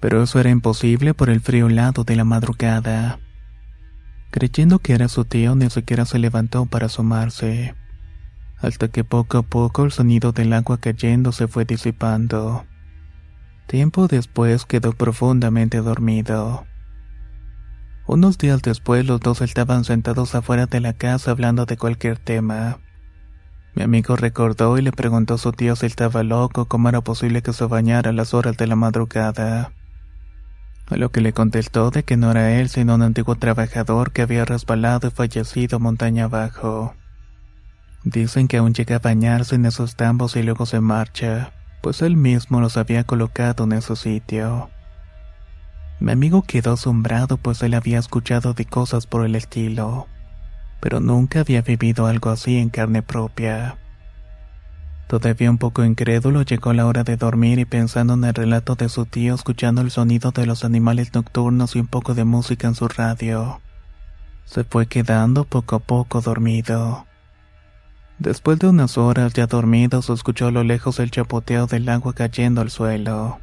Pero 0.00 0.22
eso 0.22 0.38
era 0.38 0.50
imposible 0.50 1.14
por 1.14 1.30
el 1.30 1.40
frío 1.40 1.68
lado 1.68 2.04
de 2.04 2.16
la 2.16 2.24
madrugada. 2.24 3.18
Creyendo 4.34 4.80
que 4.80 4.94
era 4.94 5.06
su 5.06 5.24
tío, 5.24 5.54
ni 5.54 5.70
siquiera 5.70 6.06
se 6.06 6.18
levantó 6.18 6.66
para 6.66 6.86
asomarse. 6.86 7.76
Hasta 8.58 8.88
que 8.88 9.04
poco 9.04 9.38
a 9.38 9.42
poco 9.42 9.84
el 9.84 9.92
sonido 9.92 10.32
del 10.32 10.52
agua 10.54 10.78
cayendo 10.78 11.30
se 11.30 11.46
fue 11.46 11.64
disipando. 11.64 12.64
Tiempo 13.68 14.08
después 14.08 14.66
quedó 14.66 14.92
profundamente 14.92 15.76
dormido. 15.82 16.66
Unos 18.08 18.36
días 18.36 18.60
después 18.60 19.06
los 19.06 19.20
dos 19.20 19.40
estaban 19.40 19.84
sentados 19.84 20.34
afuera 20.34 20.66
de 20.66 20.80
la 20.80 20.94
casa 20.94 21.30
hablando 21.30 21.64
de 21.64 21.76
cualquier 21.76 22.18
tema. 22.18 22.80
Mi 23.76 23.84
amigo 23.84 24.16
recordó 24.16 24.76
y 24.78 24.82
le 24.82 24.90
preguntó 24.90 25.34
a 25.34 25.38
su 25.38 25.52
tío 25.52 25.76
si 25.76 25.86
estaba 25.86 26.24
loco, 26.24 26.64
cómo 26.64 26.88
era 26.88 27.02
posible 27.02 27.40
que 27.40 27.52
se 27.52 27.66
bañara 27.66 28.10
a 28.10 28.12
las 28.12 28.34
horas 28.34 28.56
de 28.56 28.66
la 28.66 28.74
madrugada. 28.74 29.70
A 30.86 30.96
lo 30.96 31.10
que 31.10 31.20
le 31.20 31.32
contestó 31.32 31.90
de 31.90 32.02
que 32.02 32.16
no 32.16 32.30
era 32.30 32.58
él 32.58 32.68
sino 32.68 32.94
un 32.94 33.02
antiguo 33.02 33.36
trabajador 33.36 34.12
que 34.12 34.22
había 34.22 34.44
resbalado 34.44 35.08
y 35.08 35.10
fallecido 35.10 35.80
montaña 35.80 36.24
abajo. 36.24 36.94
Dicen 38.04 38.48
que 38.48 38.58
aún 38.58 38.74
llega 38.74 38.96
a 38.96 38.98
bañarse 38.98 39.54
en 39.54 39.64
esos 39.64 39.96
tambos 39.96 40.36
y 40.36 40.42
luego 40.42 40.66
se 40.66 40.80
marcha, 40.80 41.52
pues 41.82 42.02
él 42.02 42.16
mismo 42.16 42.60
los 42.60 42.76
había 42.76 43.04
colocado 43.04 43.64
en 43.64 43.72
ese 43.72 43.96
sitio. 43.96 44.68
Mi 46.00 46.12
amigo 46.12 46.42
quedó 46.42 46.74
asombrado 46.74 47.38
pues 47.38 47.62
él 47.62 47.72
había 47.72 47.98
escuchado 47.98 48.52
de 48.52 48.66
cosas 48.66 49.06
por 49.06 49.24
el 49.24 49.36
estilo, 49.36 50.06
pero 50.80 51.00
nunca 51.00 51.40
había 51.40 51.62
vivido 51.62 52.06
algo 52.06 52.28
así 52.28 52.58
en 52.58 52.68
carne 52.68 53.02
propia. 53.02 53.78
Todavía 55.06 55.50
un 55.50 55.58
poco 55.58 55.84
incrédulo 55.84 56.42
llegó 56.42 56.72
la 56.72 56.86
hora 56.86 57.04
de 57.04 57.16
dormir 57.16 57.58
y 57.58 57.66
pensando 57.66 58.14
en 58.14 58.24
el 58.24 58.34
relato 58.34 58.74
de 58.74 58.88
su 58.88 59.04
tío 59.04 59.34
escuchando 59.34 59.82
el 59.82 59.90
sonido 59.90 60.30
de 60.30 60.46
los 60.46 60.64
animales 60.64 61.12
nocturnos 61.12 61.76
y 61.76 61.80
un 61.80 61.86
poco 61.86 62.14
de 62.14 62.24
música 62.24 62.68
en 62.68 62.74
su 62.74 62.88
radio. 62.88 63.60
Se 64.46 64.64
fue 64.64 64.86
quedando 64.86 65.44
poco 65.44 65.76
a 65.76 65.78
poco 65.80 66.20
dormido. 66.20 67.06
Después 68.18 68.58
de 68.58 68.68
unas 68.68 68.96
horas 68.96 69.34
ya 69.34 69.46
dormido 69.46 70.00
se 70.00 70.12
escuchó 70.12 70.46
a 70.46 70.50
lo 70.50 70.64
lejos 70.64 70.98
el 71.00 71.10
chapoteo 71.10 71.66
del 71.66 71.88
agua 71.88 72.14
cayendo 72.14 72.60
al 72.60 72.70
suelo. 72.70 73.40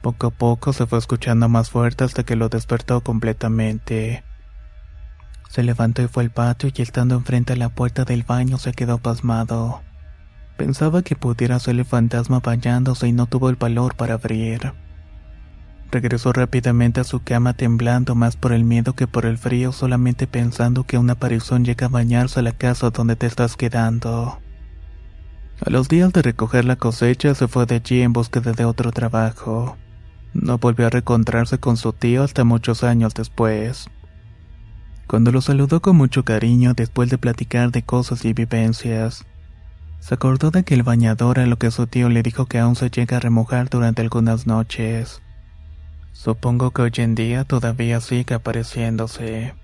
Poco 0.00 0.28
a 0.28 0.30
poco 0.30 0.72
se 0.72 0.86
fue 0.86 0.98
escuchando 0.98 1.48
más 1.48 1.70
fuerte 1.70 2.04
hasta 2.04 2.24
que 2.24 2.36
lo 2.36 2.48
despertó 2.48 3.02
completamente. 3.02 4.24
Se 5.48 5.62
levantó 5.62 6.02
y 6.02 6.08
fue 6.08 6.24
al 6.24 6.30
patio 6.30 6.70
y 6.74 6.82
estando 6.82 7.14
enfrente 7.14 7.52
a 7.54 7.56
la 7.56 7.68
puerta 7.68 8.04
del 8.04 8.22
baño 8.22 8.58
se 8.58 8.72
quedó 8.72 8.98
pasmado. 8.98 9.82
Pensaba 10.56 11.02
que 11.02 11.16
pudiera 11.16 11.58
ser 11.58 11.76
el 11.76 11.84
fantasma 11.84 12.40
bañándose 12.40 13.08
y 13.08 13.12
no 13.12 13.26
tuvo 13.26 13.50
el 13.50 13.56
valor 13.56 13.94
para 13.96 14.14
abrir. 14.14 14.72
Regresó 15.90 16.32
rápidamente 16.32 17.00
a 17.00 17.04
su 17.04 17.22
cama 17.22 17.52
temblando 17.52 18.14
más 18.14 18.36
por 18.36 18.52
el 18.52 18.64
miedo 18.64 18.94
que 18.94 19.06
por 19.06 19.26
el 19.26 19.36
frío, 19.36 19.72
solamente 19.72 20.26
pensando 20.26 20.84
que 20.84 20.96
una 20.96 21.14
aparición 21.14 21.64
llega 21.64 21.86
a 21.86 21.90
bañarse 21.90 22.40
a 22.40 22.42
la 22.42 22.52
casa 22.52 22.90
donde 22.90 23.14
te 23.16 23.26
estás 23.26 23.56
quedando. 23.56 24.38
A 25.64 25.70
los 25.70 25.88
días 25.88 26.12
de 26.12 26.22
recoger 26.22 26.64
la 26.64 26.76
cosecha 26.76 27.34
se 27.34 27.46
fue 27.46 27.66
de 27.66 27.76
allí 27.76 28.00
en 28.00 28.12
búsqueda 28.12 28.52
de 28.52 28.64
otro 28.64 28.90
trabajo. 28.90 29.76
No 30.32 30.56
volvió 30.56 30.86
a 30.86 30.90
reencontrarse 30.90 31.58
con 31.58 31.76
su 31.76 31.92
tío 31.92 32.22
hasta 32.22 32.42
muchos 32.42 32.84
años 32.84 33.12
después. 33.14 33.90
Cuando 35.06 35.30
lo 35.30 35.42
saludó 35.42 35.82
con 35.82 35.96
mucho 35.96 36.24
cariño 36.24 36.72
después 36.74 37.10
de 37.10 37.18
platicar 37.18 37.70
de 37.70 37.82
cosas 37.82 38.24
y 38.24 38.32
vivencias, 38.32 39.26
se 40.02 40.14
acordó 40.14 40.50
de 40.50 40.64
que 40.64 40.74
el 40.74 40.82
bañador 40.82 41.38
a 41.38 41.46
lo 41.46 41.56
que 41.58 41.70
su 41.70 41.86
tío 41.86 42.08
le 42.08 42.22
dijo 42.22 42.46
que 42.46 42.58
aún 42.58 42.74
se 42.74 42.90
llega 42.90 43.18
a 43.18 43.20
remojar 43.20 43.70
durante 43.70 44.02
algunas 44.02 44.48
noches. 44.48 45.22
Supongo 46.12 46.72
que 46.72 46.82
hoy 46.82 46.92
en 46.96 47.14
día 47.14 47.44
todavía 47.44 48.00
sigue 48.00 48.34
apareciéndose. 48.34 49.54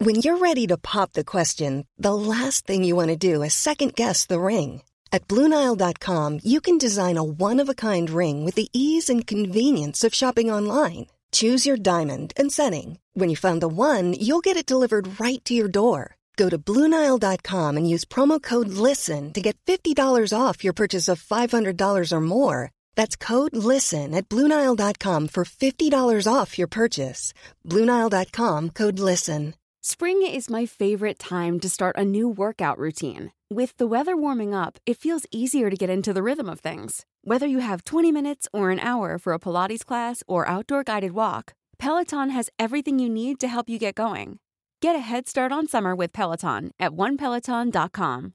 When 0.00 0.20
you're 0.22 0.38
ready 0.38 0.68
to 0.68 0.78
pop 0.78 1.12
the 1.14 1.24
question, 1.24 1.84
the 1.98 2.14
last 2.14 2.64
thing 2.66 2.84
you 2.84 2.94
want 2.94 3.08
to 3.08 3.16
do 3.16 3.42
is 3.42 3.52
second 3.52 3.94
guess 3.96 4.24
the 4.24 4.38
ring. 4.38 4.82
At 5.10 5.26
Bluenile.com, 5.26 6.40
you 6.44 6.60
can 6.60 6.78
design 6.78 7.16
a 7.16 7.24
one-of-a-kind 7.24 8.10
ring 8.10 8.44
with 8.44 8.54
the 8.54 8.68
ease 8.72 9.10
and 9.10 9.26
convenience 9.26 10.04
of 10.04 10.14
shopping 10.14 10.50
online. 10.50 11.06
Choose 11.32 11.66
your 11.66 11.76
diamond 11.76 12.32
and 12.36 12.52
setting. 12.52 13.00
When 13.14 13.28
you 13.28 13.36
find 13.36 13.60
the 13.60 13.68
one, 13.68 14.12
you'll 14.12 14.46
get 14.48 14.56
it 14.56 14.64
delivered 14.64 15.20
right 15.20 15.44
to 15.44 15.54
your 15.54 15.68
door. 15.68 16.14
Go 16.36 16.48
to 16.48 16.56
Bluenile.com 16.56 17.76
and 17.76 17.90
use 17.90 18.04
promo 18.04 18.40
code 18.40 18.68
LISTEN 18.68 19.32
to 19.32 19.40
get 19.40 19.58
$50 19.66 20.32
off 20.32 20.62
your 20.62 20.72
purchase 20.72 21.08
of 21.08 21.20
$500 21.20 22.12
or 22.12 22.20
more. 22.20 22.70
That's 22.94 23.16
code 23.16 23.56
LISTEN 23.56 24.14
at 24.14 24.28
Bluenile.com 24.28 25.28
for 25.28 25.44
$50 25.44 26.32
off 26.32 26.56
your 26.56 26.68
purchase. 26.68 27.34
Bluenile.com 27.66 28.70
code 28.70 29.00
LISTEN. 29.00 29.54
Spring 29.80 30.26
is 30.26 30.50
my 30.50 30.66
favorite 30.66 31.18
time 31.18 31.58
to 31.60 31.68
start 31.68 31.96
a 31.96 32.04
new 32.04 32.28
workout 32.28 32.78
routine. 32.78 33.32
With 33.48 33.76
the 33.76 33.86
weather 33.86 34.16
warming 34.16 34.52
up, 34.52 34.78
it 34.84 34.98
feels 34.98 35.26
easier 35.30 35.70
to 35.70 35.76
get 35.76 35.88
into 35.88 36.12
the 36.12 36.22
rhythm 36.22 36.48
of 36.48 36.60
things. 36.60 37.06
Whether 37.28 37.46
you 37.46 37.58
have 37.58 37.84
20 37.84 38.10
minutes 38.10 38.48
or 38.54 38.70
an 38.70 38.80
hour 38.80 39.18
for 39.18 39.34
a 39.34 39.38
Pilates 39.38 39.84
class 39.84 40.22
or 40.26 40.48
outdoor 40.48 40.82
guided 40.82 41.12
walk, 41.12 41.52
Peloton 41.78 42.30
has 42.30 42.48
everything 42.58 42.98
you 42.98 43.10
need 43.10 43.38
to 43.40 43.48
help 43.48 43.68
you 43.68 43.78
get 43.78 43.96
going. 43.96 44.38
Get 44.80 44.96
a 44.96 45.00
head 45.00 45.28
start 45.28 45.52
on 45.52 45.68
summer 45.68 45.94
with 45.94 46.14
Peloton 46.14 46.70
at 46.80 46.92
onepeloton.com. 46.92 48.32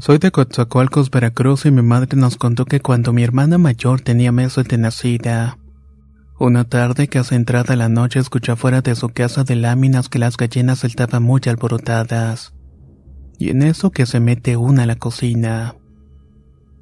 Soy 0.00 0.16
de 0.16 0.30
Coatzacoalcos, 0.30 1.10
Veracruz 1.10 1.66
y 1.66 1.70
mi 1.70 1.82
madre 1.82 2.16
nos 2.16 2.38
contó 2.38 2.64
que 2.64 2.80
cuando 2.80 3.12
mi 3.12 3.22
hermana 3.22 3.58
mayor 3.58 4.00
tenía 4.00 4.32
meses 4.32 4.66
de 4.66 4.78
nacida, 4.78 5.58
una 6.38 6.64
tarde 6.64 7.06
casi 7.06 7.34
entrada 7.34 7.76
la 7.76 7.90
noche 7.90 8.18
escuchó 8.18 8.56
fuera 8.56 8.80
de 8.80 8.94
su 8.94 9.10
casa 9.10 9.44
de 9.44 9.56
láminas 9.56 10.08
que 10.08 10.18
las 10.18 10.38
gallinas 10.38 10.84
estaban 10.84 11.22
muy 11.22 11.42
alborotadas. 11.44 12.54
Y 13.38 13.50
en 13.50 13.62
eso 13.62 13.90
que 13.90 14.06
se 14.06 14.20
mete 14.20 14.56
una 14.56 14.84
a 14.84 14.86
la 14.86 14.96
cocina. 14.96 15.76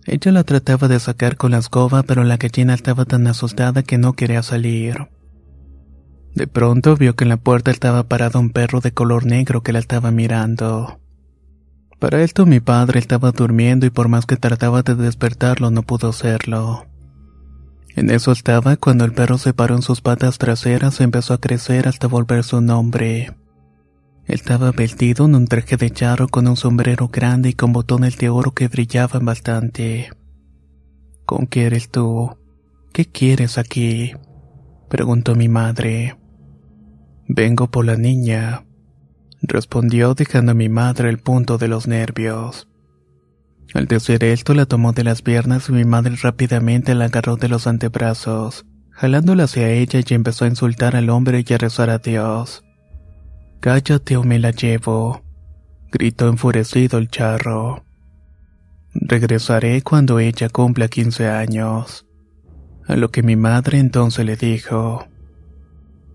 Ella 0.07 0.31
la 0.31 0.45
trataba 0.45 0.87
de 0.87 1.01
sacar 1.01 1.37
con 1.37 1.51
la 1.51 1.59
escoba, 1.59 2.05
pero 2.05 2.23
la 2.23 2.37
gallina 2.37 2.73
estaba 2.73 3.05
tan 3.05 3.27
asustada 3.27 3.83
que 3.83 3.99
no 3.99 4.13
quería 4.13 4.45
salir. 4.45 5.09
De 6.37 6.47
pronto 6.47 6.97
vio 6.97 7.17
que 7.17 7.25
en 7.25 7.31
la 7.31 7.37
puerta 7.37 7.73
estaba 7.73 8.05
parado 8.05 8.39
un 8.39 8.51
perro 8.51 8.81
de 8.81 8.93
color 8.93 9.27
negro 9.27 9.65
que 9.65 9.73
la 9.73 9.81
estaba 9.81 10.13
mirando. 10.13 11.01
Para 11.99 12.23
esto 12.23 12.47
mi 12.47 12.61
padre 12.61 13.01
estaba 13.01 13.33
durmiendo 13.33 13.85
y 13.87 13.91
por 13.91 14.09
más 14.09 14.25
que 14.25 14.37
trataba 14.37 14.83
de 14.83 14.95
despertarlo 14.95 15.71
no 15.71 15.83
pudo 15.83 16.11
hacerlo. 16.11 16.87
En 17.97 18.11
eso 18.11 18.31
estaba 18.31 18.77
cuando 18.77 19.05
el 19.05 19.13
perro 19.13 19.39
se 19.39 19.53
paró 19.53 19.75
en 19.75 19.83
sus 19.83 20.01
patas 20.01 20.39
traseras 20.39 21.01
y 21.01 21.05
empezó 21.05 21.35
a 21.35 21.41
crecer 21.41 21.89
hasta 21.89 22.07
volverse 22.07 22.55
un 22.55 22.71
hombre. 22.71 23.35
Estaba 24.27 24.71
vestido 24.71 25.25
en 25.25 25.35
un 25.35 25.47
traje 25.47 25.77
de 25.77 25.91
charro 25.91 26.29
con 26.29 26.47
un 26.47 26.57
sombrero 26.57 27.09
grande 27.09 27.49
y 27.49 27.55
con 27.55 27.73
botones 27.73 28.17
de 28.19 28.29
oro 28.29 28.53
que 28.53 28.69
brillaban 28.69 29.25
bastante. 29.25 30.11
¿Con 31.25 31.47
qué 31.47 31.65
eres 31.65 31.91
tú? 31.91 32.37
¿Qué 32.93 33.07
quieres 33.07 33.59
aquí? 33.59 34.13
preguntó 34.89 35.35
mi 35.35 35.49
madre. 35.49 36.17
Vengo 37.27 37.71
por 37.71 37.85
la 37.85 37.97
niña, 37.97 38.65
respondió 39.43 40.15
dejando 40.15 40.53
a 40.53 40.55
mi 40.55 40.69
madre 40.69 41.09
el 41.09 41.19
punto 41.19 41.59
de 41.59 41.69
los 41.69 41.87
nervios. 41.87 42.69
Al 43.75 43.87
decir 43.87 44.25
esto 44.25 44.55
la 44.55 44.67
tomó 44.67 44.93
de 44.93 45.05
las 45.05 45.23
piernas 45.23 45.69
y 45.69 45.73
mi 45.73 45.85
madre 45.85 46.17
rápidamente 46.21 46.95
la 46.95 47.07
agarró 47.07 47.37
de 47.37 47.49
los 47.49 47.67
antebrazos, 47.67 48.65
jalándola 48.91 49.45
hacia 49.45 49.71
ella 49.71 50.01
y 50.07 50.15
empezó 50.15 50.45
a 50.45 50.49
insultar 50.49 50.97
al 50.97 51.11
hombre 51.11 51.45
y 51.47 51.53
a 51.53 51.59
rezar 51.59 51.91
a 51.91 51.99
Dios. 51.99 52.65
Cállate 53.61 54.17
o 54.17 54.25
me 54.25 54.39
la 54.39 54.53
llevo, 54.53 55.23
gritó 55.93 56.29
enfurecido 56.29 56.99
el 56.99 57.09
charro. 57.09 57.85
Regresaré 58.95 59.83
cuando 59.83 60.19
ella 60.19 60.49
cumpla 60.49 60.89
quince 60.89 61.29
años. 61.29 62.07
A 62.87 62.97
lo 62.97 63.11
que 63.11 63.23
mi 63.23 63.37
madre 63.37 63.79
entonces 63.79 64.25
le 64.25 64.37
dijo, 64.37 65.07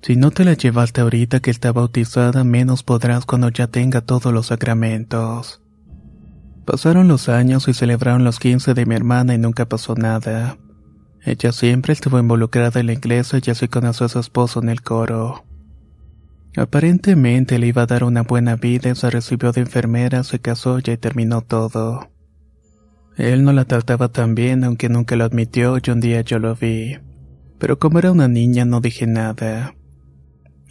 Si 0.04 0.18
no 0.18 0.32
te 0.32 0.44
la 0.44 0.52
llevaste 0.54 1.00
ahorita 1.00 1.40
que 1.40 1.50
está 1.50 1.72
bautizada, 1.72 2.44
menos 2.44 2.84
podrás 2.84 3.26
cuando 3.26 3.48
ya 3.48 3.68
tenga 3.68 4.02
todos 4.02 4.34
los 4.34 4.48
sacramentos. 4.48 5.62
Pasaron 6.66 7.08
los 7.08 7.30
años 7.30 7.70
y 7.70 7.74
celebraron 7.74 8.26
los 8.26 8.38
15 8.38 8.74
de 8.74 8.86
mi 8.86 8.96
hermana 8.96 9.34
y 9.34 9.38
nunca 9.38 9.66
pasó 9.66 9.96
nada. 9.96 10.58
Ella 11.24 11.54
siempre 11.54 11.94
estuvo 11.94 12.20
involucrada 12.20 12.82
en 12.82 12.88
la 12.88 12.94
iglesia 12.94 13.40
y 13.42 13.50
así 13.50 13.70
conoció 13.70 14.08
a 14.08 14.10
su 14.10 14.20
esposo 14.20 14.62
en 14.62 14.68
el 14.68 14.82
coro. 14.82 15.46
Aparentemente 16.58 17.58
le 17.58 17.68
iba 17.68 17.84
a 17.84 17.88
dar 17.88 18.04
una 18.04 18.24
buena 18.24 18.58
vida, 18.58 18.94
se 18.96 19.10
recibió 19.10 19.54
de 19.54 19.62
enfermera, 19.62 20.26
se 20.26 20.40
casó 20.40 20.80
y 20.80 20.82
terminó 20.82 21.44
todo. 21.44 22.12
Él 23.16 23.46
no 23.46 23.54
la 23.54 23.64
trataba 23.64 24.10
tan 24.10 24.36
bien, 24.36 24.66
aunque 24.66 24.90
nunca 24.90 25.16
lo 25.16 25.24
admitió 25.24 25.78
y 25.82 25.90
un 25.92 26.02
día 26.02 26.20
yo 26.22 26.40
lo 26.40 26.56
vi. 26.56 26.98
Pero 27.58 27.80
como 27.80 28.00
era 28.00 28.12
una 28.12 28.28
niña 28.28 28.66
no 28.66 28.82
dije 28.82 29.08
nada. 29.08 29.76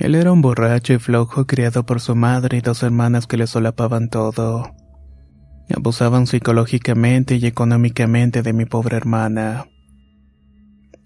Él 0.03 0.17
era 0.17 0.33
un 0.33 0.43
borracho 0.43 0.95
y 0.95 0.99
flojo 0.99 1.47
criado 1.47 1.87
por 1.87 2.01
su 2.01 2.17
madre 2.17 2.59
y 2.59 2.61
dos 2.61 2.83
hermanas 2.83 3.29
que 3.29 3.37
le 3.37 3.47
solapaban 3.47 4.09
todo. 4.09 4.75
Abusaban 5.73 6.27
psicológicamente 6.27 7.37
y 7.37 7.47
económicamente 7.47 8.43
de 8.43 8.53
mi 8.53 8.65
pobre 8.65 8.97
hermana. 8.97 9.67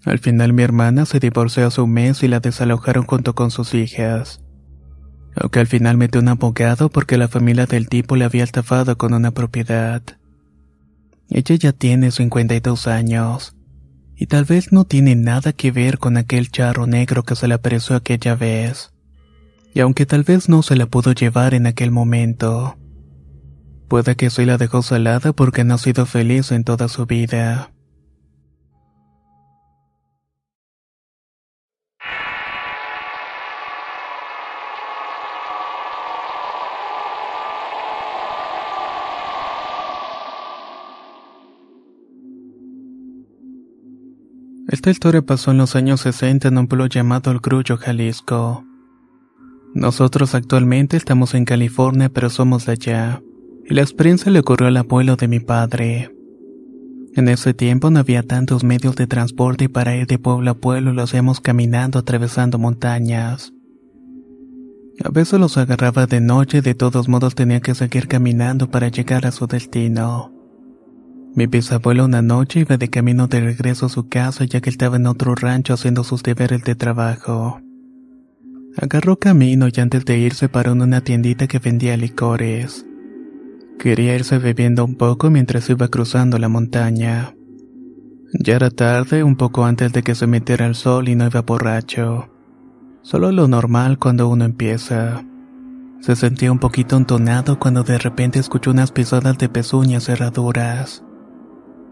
Al 0.03 0.17
final 0.17 0.51
mi 0.51 0.63
hermana 0.63 1.05
se 1.05 1.19
divorció 1.19 1.67
hace 1.67 1.79
un 1.79 1.91
mes 1.91 2.23
y 2.23 2.27
la 2.27 2.39
desalojaron 2.39 3.05
junto 3.05 3.35
con 3.35 3.51
sus 3.51 3.75
hijas. 3.75 4.43
Aunque 5.35 5.59
al 5.59 5.67
final 5.67 5.95
metió 5.95 6.19
un 6.19 6.29
abogado 6.29 6.89
porque 6.89 7.19
la 7.19 7.27
familia 7.27 7.67
del 7.67 7.89
tipo 7.89 8.15
le 8.15 8.25
había 8.25 8.43
estafado 8.43 8.97
con 8.97 9.13
una 9.13 9.29
propiedad. 9.29 10.01
Ella 11.29 11.55
ya 11.55 11.71
tiene 11.71 12.09
52 12.09 12.87
años. 12.87 13.55
Y 14.19 14.25
tal 14.25 14.45
vez 14.45 14.71
no 14.71 14.83
tiene 14.83 15.15
nada 15.15 15.53
que 15.53 15.71
ver 15.71 15.99
con 15.99 16.17
aquel 16.17 16.49
charro 16.49 16.87
negro 16.87 17.23
que 17.23 17.35
se 17.35 17.47
le 17.47 17.53
apareció 17.53 17.95
aquella 17.95 18.35
vez. 18.35 18.91
Y 19.75 19.79
aunque 19.79 20.07
tal 20.07 20.23
vez 20.23 20.49
no 20.49 20.63
se 20.63 20.75
la 20.75 20.87
pudo 20.87 21.11
llevar 21.11 21.53
en 21.53 21.67
aquel 21.67 21.91
momento, 21.91 22.77
puede 23.87 24.15
que 24.15 24.31
sí 24.31 24.43
la 24.43 24.57
dejó 24.57 24.81
salada 24.81 25.33
porque 25.33 25.63
no 25.63 25.75
ha 25.75 25.77
sido 25.77 26.07
feliz 26.07 26.51
en 26.51 26.63
toda 26.63 26.87
su 26.87 27.05
vida. 27.05 27.71
Esta 44.67 44.89
historia 44.89 45.21
pasó 45.21 45.51
en 45.51 45.59
los 45.59 45.77
años 45.77 46.01
60 46.01 46.49
en 46.49 46.57
un 46.57 46.67
pueblo 46.67 46.87
llamado 46.87 47.31
El 47.31 47.39
Grullo, 47.39 47.77
Jalisco. 47.77 48.65
Nosotros 49.73 50.35
actualmente 50.35 50.97
estamos 50.97 51.35
en 51.35 51.45
California, 51.45 52.09
pero 52.09 52.29
somos 52.29 52.65
de 52.65 52.73
allá. 52.73 53.21
Y 53.65 53.73
la 53.73 53.81
experiencia 53.81 54.29
le 54.29 54.39
ocurrió 54.39 54.67
al 54.67 54.75
abuelo 54.75 55.15
de 55.15 55.29
mi 55.29 55.39
padre. 55.39 56.13
En 57.15 57.29
ese 57.29 57.53
tiempo 57.53 57.89
no 57.91 57.99
había 57.99 58.23
tantos 58.23 58.65
medios 58.65 58.97
de 58.97 59.07
transporte 59.07 59.65
y 59.65 59.67
para 59.69 59.95
ir 59.95 60.05
de 60.05 60.19
pueblo 60.19 60.51
a 60.51 60.55
pueblo 60.55 60.91
lo 60.91 61.03
hacíamos 61.03 61.39
caminando 61.39 61.97
atravesando 61.97 62.59
montañas. 62.59 63.53
A 65.01 65.09
veces 65.09 65.39
los 65.39 65.57
agarraba 65.57 66.07
de 66.07 66.19
noche 66.19 66.57
y 66.57 66.61
de 66.61 66.75
todos 66.75 67.07
modos 67.07 67.35
tenía 67.35 67.61
que 67.61 67.73
seguir 67.73 68.09
caminando 68.09 68.69
para 68.69 68.89
llegar 68.89 69.25
a 69.25 69.31
su 69.31 69.47
destino. 69.47 70.36
Mi 71.37 71.45
bisabuelo 71.45 72.03
una 72.03 72.23
noche 72.23 72.61
iba 72.61 72.77
de 72.77 72.89
camino 72.89 73.27
de 73.27 73.39
regreso 73.41 73.85
a 73.85 73.89
su 73.89 74.09
casa 74.09 74.43
ya 74.45 74.59
que 74.59 74.71
estaba 74.71 74.95
en 74.95 75.05
otro 75.05 75.35
rancho 75.35 75.75
haciendo 75.75 76.03
sus 76.03 76.23
deberes 76.23 76.63
de 76.63 76.73
trabajo. 76.73 77.61
Agarró 78.75 79.19
camino 79.19 79.67
y 79.71 79.79
antes 79.79 80.03
de 80.03 80.17
irse 80.17 80.49
paró 80.49 80.71
en 80.71 80.81
una 80.81 81.01
tiendita 81.01 81.45
que 81.45 81.59
vendía 81.59 81.95
licores. 81.95 82.87
Quería 83.77 84.15
irse 84.15 84.39
bebiendo 84.39 84.83
un 84.83 84.95
poco 84.95 85.29
mientras 85.29 85.69
iba 85.69 85.89
cruzando 85.89 86.39
la 86.39 86.49
montaña. 86.49 87.35
Ya 88.33 88.55
era 88.55 88.71
tarde, 88.71 89.23
un 89.23 89.35
poco 89.35 89.63
antes 89.63 89.93
de 89.93 90.01
que 90.01 90.15
se 90.15 90.25
metiera 90.25 90.65
el 90.65 90.73
sol 90.73 91.07
y 91.07 91.13
no 91.13 91.27
iba 91.27 91.43
borracho. 91.43 92.33
Solo 93.03 93.31
lo 93.31 93.47
normal 93.47 93.99
cuando 93.99 94.27
uno 94.27 94.43
empieza. 94.43 95.23
Se 96.01 96.15
sentía 96.15 96.51
un 96.51 96.57
poquito 96.57 96.97
entonado 96.97 97.59
cuando 97.59 97.83
de 97.83 97.99
repente 97.99 98.39
escuchó 98.39 98.71
unas 98.71 98.91
pisadas 98.91 99.37
de 99.37 99.49
pezuñas 99.49 100.05
cerraduras. 100.05 101.03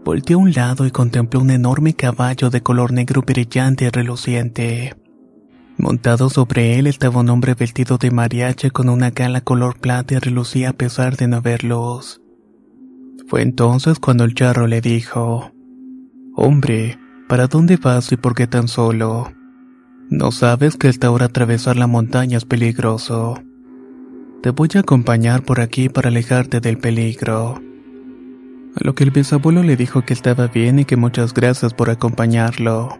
Volteó 0.06 0.38
a 0.38 0.42
un 0.42 0.52
lado 0.52 0.86
y 0.86 0.92
contempló 0.92 1.40
un 1.40 1.50
enorme 1.50 1.94
caballo 1.94 2.48
de 2.48 2.62
color 2.62 2.92
negro 2.92 3.22
brillante 3.22 3.86
y 3.86 3.88
reluciente. 3.88 4.94
Montado 5.78 6.30
sobre 6.30 6.78
él 6.78 6.86
estaba 6.86 7.22
un 7.22 7.28
hombre 7.28 7.54
vestido 7.54 7.98
de 7.98 8.12
mariachi 8.12 8.70
con 8.70 8.88
una 8.88 9.10
gala 9.10 9.40
color 9.40 9.80
plata 9.80 10.14
y 10.14 10.18
relucía 10.18 10.68
a 10.70 10.72
pesar 10.74 11.16
de 11.16 11.26
no 11.26 11.42
verlos. 11.42 12.20
Fue 13.26 13.42
entonces 13.42 13.98
cuando 13.98 14.22
el 14.22 14.36
charro 14.36 14.68
le 14.68 14.80
dijo, 14.80 15.50
Hombre, 16.36 17.00
¿para 17.28 17.48
dónde 17.48 17.76
vas 17.76 18.12
y 18.12 18.16
por 18.16 18.36
qué 18.36 18.46
tan 18.46 18.68
solo? 18.68 19.32
¿No 20.08 20.30
sabes 20.30 20.76
que 20.76 20.88
esta 20.88 21.10
hora 21.10 21.26
atravesar 21.26 21.74
la 21.74 21.88
montaña 21.88 22.38
es 22.38 22.44
peligroso? 22.44 23.42
Te 24.40 24.50
voy 24.50 24.68
a 24.76 24.80
acompañar 24.80 25.42
por 25.42 25.60
aquí 25.60 25.88
para 25.88 26.10
alejarte 26.10 26.60
del 26.60 26.78
peligro. 26.78 27.60
A 28.76 28.84
lo 28.84 28.94
que 28.94 29.04
el 29.04 29.10
bisabuelo 29.10 29.62
le 29.62 29.74
dijo 29.74 30.02
que 30.02 30.12
estaba 30.12 30.48
bien 30.48 30.78
y 30.78 30.84
que 30.84 30.96
muchas 30.96 31.32
gracias 31.32 31.72
por 31.72 31.88
acompañarlo. 31.88 32.98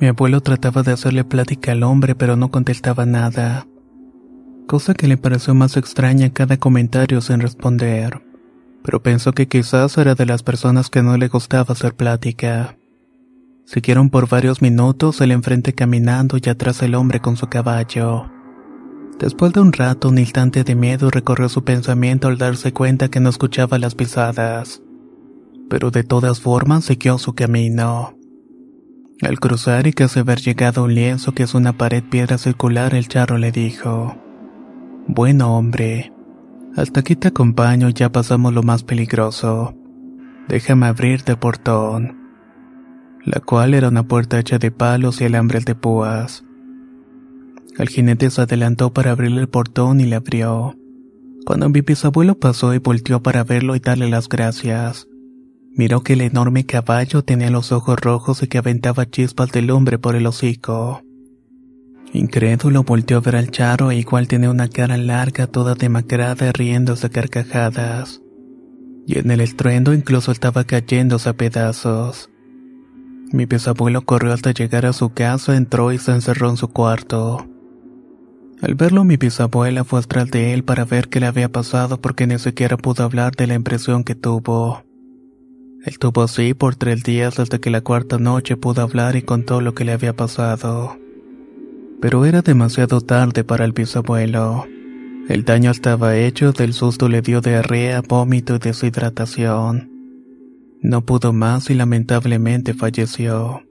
Mi 0.00 0.06
abuelo 0.06 0.40
trataba 0.40 0.82
de 0.82 0.92
hacerle 0.92 1.24
plática 1.24 1.72
al 1.72 1.82
hombre 1.82 2.14
pero 2.14 2.36
no 2.36 2.50
contestaba 2.50 3.04
nada, 3.04 3.66
cosa 4.66 4.94
que 4.94 5.08
le 5.08 5.18
pareció 5.18 5.54
más 5.54 5.76
extraña 5.76 6.30
cada 6.30 6.56
comentario 6.56 7.20
sin 7.20 7.40
responder, 7.40 8.22
pero 8.82 9.02
pensó 9.02 9.32
que 9.32 9.46
quizás 9.46 9.98
era 9.98 10.14
de 10.14 10.26
las 10.26 10.42
personas 10.42 10.88
que 10.88 11.02
no 11.02 11.18
le 11.18 11.28
gustaba 11.28 11.72
hacer 11.72 11.94
plática. 11.94 12.78
Siguieron 13.66 14.08
por 14.08 14.28
varios 14.28 14.62
minutos 14.62 15.20
el 15.20 15.32
enfrente 15.32 15.74
caminando 15.74 16.38
y 16.42 16.48
atrás 16.48 16.82
el 16.82 16.94
hombre 16.94 17.20
con 17.20 17.36
su 17.36 17.48
caballo. 17.48 18.30
Después 19.18 19.52
de 19.54 19.60
un 19.60 19.72
rato, 19.72 20.10
un 20.10 20.18
instante 20.18 20.62
de 20.62 20.74
miedo 20.74 21.10
recorrió 21.10 21.48
su 21.48 21.64
pensamiento 21.64 22.28
al 22.28 22.36
darse 22.36 22.72
cuenta 22.72 23.08
que 23.08 23.20
no 23.20 23.30
escuchaba 23.30 23.78
las 23.78 23.94
pisadas. 23.94 24.82
Pero 25.70 25.90
de 25.90 26.04
todas 26.04 26.40
formas 26.40 26.84
siguió 26.84 27.16
su 27.16 27.34
camino. 27.34 28.14
Al 29.22 29.40
cruzar 29.40 29.86
y 29.86 29.94
casi 29.94 30.20
haber 30.20 30.40
llegado 30.40 30.82
a 30.82 30.84
un 30.84 30.94
lienzo 30.94 31.32
que 31.32 31.44
es 31.44 31.54
una 31.54 31.72
pared 31.72 32.04
piedra 32.04 32.36
circular, 32.36 32.94
el 32.94 33.08
charro 33.08 33.38
le 33.38 33.50
dijo: 33.50 34.16
Bueno, 35.08 35.56
hombre, 35.56 36.12
hasta 36.76 37.00
aquí 37.00 37.16
te 37.16 37.28
acompaño, 37.28 37.88
ya 37.88 38.12
pasamos 38.12 38.52
lo 38.52 38.62
más 38.62 38.84
peligroso. 38.84 39.74
Déjame 40.46 40.86
abrirte 40.86 41.32
el 41.32 41.38
portón. 41.38 42.18
La 43.24 43.40
cual 43.40 43.72
era 43.72 43.88
una 43.88 44.06
puerta 44.06 44.38
hecha 44.38 44.58
de 44.58 44.70
palos 44.70 45.22
y 45.22 45.24
alambres 45.24 45.64
de 45.64 45.74
púas. 45.74 46.45
El 47.78 47.88
jinete 47.88 48.30
se 48.30 48.40
adelantó 48.40 48.92
para 48.92 49.10
abrirle 49.10 49.42
el 49.42 49.48
portón 49.48 50.00
y 50.00 50.06
le 50.06 50.16
abrió. 50.16 50.74
Cuando 51.44 51.68
mi 51.68 51.82
bisabuelo 51.82 52.38
pasó 52.38 52.74
y 52.74 52.78
volteó 52.78 53.22
para 53.22 53.44
verlo 53.44 53.76
y 53.76 53.80
darle 53.80 54.08
las 54.08 54.28
gracias, 54.28 55.06
miró 55.72 56.00
que 56.00 56.14
el 56.14 56.22
enorme 56.22 56.64
caballo 56.64 57.22
tenía 57.22 57.50
los 57.50 57.72
ojos 57.72 58.00
rojos 58.00 58.42
y 58.42 58.46
que 58.46 58.58
aventaba 58.58 59.08
chispas 59.08 59.52
de 59.52 59.60
lumbre 59.60 59.98
por 59.98 60.16
el 60.16 60.26
hocico. 60.26 61.02
Incrédulo 62.14 62.82
volteó 62.82 63.18
a 63.18 63.20
ver 63.20 63.36
al 63.36 63.50
charro 63.50 63.90
e 63.90 63.96
igual 63.96 64.26
tenía 64.26 64.50
una 64.50 64.68
cara 64.68 64.96
larga 64.96 65.46
toda 65.46 65.74
demacrada 65.74 66.50
riéndose 66.52 67.08
a 67.08 67.10
carcajadas. 67.10 68.22
Y 69.06 69.18
en 69.18 69.30
el 69.30 69.40
estruendo 69.40 69.92
incluso 69.92 70.32
estaba 70.32 70.64
cayéndose 70.64 71.28
a 71.28 71.34
pedazos. 71.34 72.30
Mi 73.32 73.44
bisabuelo 73.44 74.02
corrió 74.02 74.32
hasta 74.32 74.52
llegar 74.52 74.86
a 74.86 74.94
su 74.94 75.10
casa, 75.10 75.56
entró 75.56 75.92
y 75.92 75.98
se 75.98 76.12
encerró 76.12 76.48
en 76.48 76.56
su 76.56 76.68
cuarto. 76.68 77.46
Al 78.66 78.74
verlo 78.74 79.04
mi 79.04 79.16
bisabuela 79.16 79.84
fue 79.84 80.00
atrás 80.00 80.28
de 80.32 80.52
él 80.52 80.64
para 80.64 80.84
ver 80.84 81.08
qué 81.08 81.20
le 81.20 81.26
había 81.26 81.48
pasado 81.48 82.00
porque 82.00 82.26
ni 82.26 82.36
siquiera 82.40 82.76
pudo 82.76 83.04
hablar 83.04 83.36
de 83.36 83.46
la 83.46 83.54
impresión 83.54 84.02
que 84.02 84.16
tuvo. 84.16 84.82
Él 85.84 86.00
tuvo 86.00 86.24
así 86.24 86.52
por 86.52 86.74
tres 86.74 87.04
días 87.04 87.38
hasta 87.38 87.60
que 87.60 87.70
la 87.70 87.82
cuarta 87.82 88.18
noche 88.18 88.56
pudo 88.56 88.82
hablar 88.82 89.14
y 89.14 89.22
contó 89.22 89.60
lo 89.60 89.72
que 89.72 89.84
le 89.84 89.92
había 89.92 90.16
pasado. 90.16 90.98
Pero 92.00 92.24
era 92.24 92.42
demasiado 92.42 93.00
tarde 93.00 93.44
para 93.44 93.64
el 93.64 93.70
bisabuelo. 93.70 94.66
El 95.28 95.44
daño 95.44 95.70
estaba 95.70 96.16
hecho, 96.16 96.50
del 96.50 96.72
susto 96.72 97.08
le 97.08 97.22
dio 97.22 97.40
diarrea, 97.40 98.02
vómito 98.02 98.56
y 98.56 98.58
deshidratación. 98.58 99.92
No 100.82 101.02
pudo 101.02 101.32
más 101.32 101.70
y 101.70 101.74
lamentablemente 101.74 102.74
falleció 102.74 103.65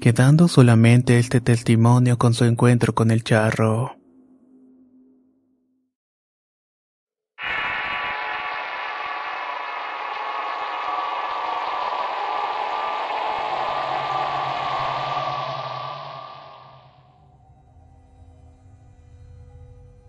quedando 0.00 0.48
solamente 0.48 1.18
este 1.18 1.40
testimonio 1.40 2.18
con 2.18 2.34
su 2.34 2.44
encuentro 2.44 2.94
con 2.94 3.10
el 3.10 3.22
charro. 3.22 3.96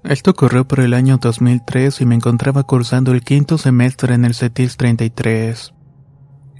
Esto 0.04 0.32
ocurrió 0.32 0.68
por 0.68 0.82
el 0.82 0.94
año 0.94 1.20
2003 1.22 2.02
y 2.02 2.06
me 2.06 2.16
encontraba 2.16 2.64
cursando 2.64 3.14
el 3.14 3.24
quinto 3.24 3.58
semestre 3.58 4.14
en 4.14 4.26
el 4.26 4.36
CETIS 4.36 4.76
33. 4.76 5.74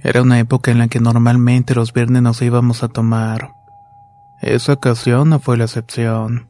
Era 0.02 0.22
una 0.22 0.38
época 0.38 0.70
en 0.70 0.78
la 0.78 0.88
que 0.88 1.00
normalmente 1.00 1.74
los 1.74 1.92
viernes 1.92 2.22
nos 2.22 2.42
íbamos 2.42 2.82
a 2.82 2.88
tomar. 2.88 3.52
Esa 4.40 4.72
ocasión 4.72 5.30
no 5.30 5.38
fue 5.38 5.56
la 5.56 5.64
excepción. 5.64 6.48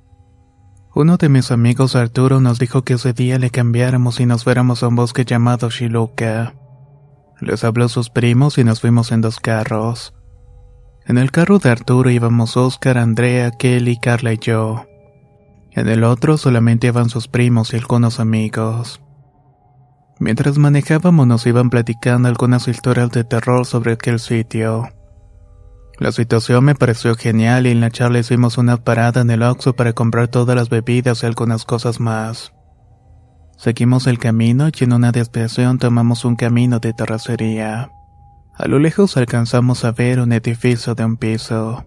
Uno 0.94 1.16
de 1.16 1.28
mis 1.28 1.50
amigos 1.50 1.94
Arturo 1.96 2.40
nos 2.40 2.58
dijo 2.58 2.82
que 2.82 2.94
ese 2.94 3.12
día 3.12 3.38
le 3.38 3.50
cambiáramos 3.50 4.20
y 4.20 4.26
nos 4.26 4.44
fuéramos 4.44 4.82
a 4.82 4.88
un 4.88 4.96
bosque 4.96 5.24
llamado 5.24 5.70
Shiluka. 5.70 6.54
Les 7.40 7.64
habló 7.64 7.88
sus 7.88 8.08
primos 8.08 8.56
y 8.56 8.64
nos 8.64 8.80
fuimos 8.80 9.12
en 9.12 9.20
dos 9.20 9.40
carros. 9.40 10.14
En 11.06 11.18
el 11.18 11.30
carro 11.30 11.58
de 11.58 11.70
Arturo 11.70 12.10
íbamos 12.10 12.56
Oscar, 12.56 12.96
Andrea, 12.96 13.50
Kelly, 13.50 13.98
Carla 13.98 14.32
y 14.32 14.38
yo. 14.38 14.86
En 15.72 15.88
el 15.88 16.04
otro 16.04 16.38
solamente 16.38 16.86
iban 16.86 17.08
sus 17.08 17.28
primos 17.28 17.72
y 17.72 17.76
algunos 17.76 18.20
amigos. 18.20 19.00
Mientras 20.22 20.56
manejábamos 20.56 21.26
nos 21.26 21.44
iban 21.48 21.68
platicando 21.68 22.28
algunas 22.28 22.68
historias 22.68 23.10
de 23.10 23.24
terror 23.24 23.66
sobre 23.66 23.94
aquel 23.94 24.20
sitio. 24.20 24.88
La 25.98 26.12
situación 26.12 26.64
me 26.64 26.76
pareció 26.76 27.16
genial 27.16 27.66
y 27.66 27.70
en 27.70 27.80
la 27.80 27.90
charla 27.90 28.20
hicimos 28.20 28.56
una 28.56 28.76
parada 28.76 29.22
en 29.22 29.30
el 29.32 29.42
Oxxo 29.42 29.74
para 29.74 29.94
comprar 29.94 30.28
todas 30.28 30.54
las 30.54 30.68
bebidas 30.68 31.24
y 31.24 31.26
algunas 31.26 31.64
cosas 31.64 31.98
más. 31.98 32.52
Seguimos 33.56 34.06
el 34.06 34.20
camino 34.20 34.68
y 34.68 34.84
en 34.84 34.92
una 34.92 35.10
desviación 35.10 35.80
tomamos 35.80 36.24
un 36.24 36.36
camino 36.36 36.78
de 36.78 36.92
terracería. 36.92 37.90
A 38.54 38.68
lo 38.68 38.78
lejos 38.78 39.16
alcanzamos 39.16 39.84
a 39.84 39.90
ver 39.90 40.20
un 40.20 40.32
edificio 40.32 40.94
de 40.94 41.04
un 41.04 41.16
piso. 41.16 41.84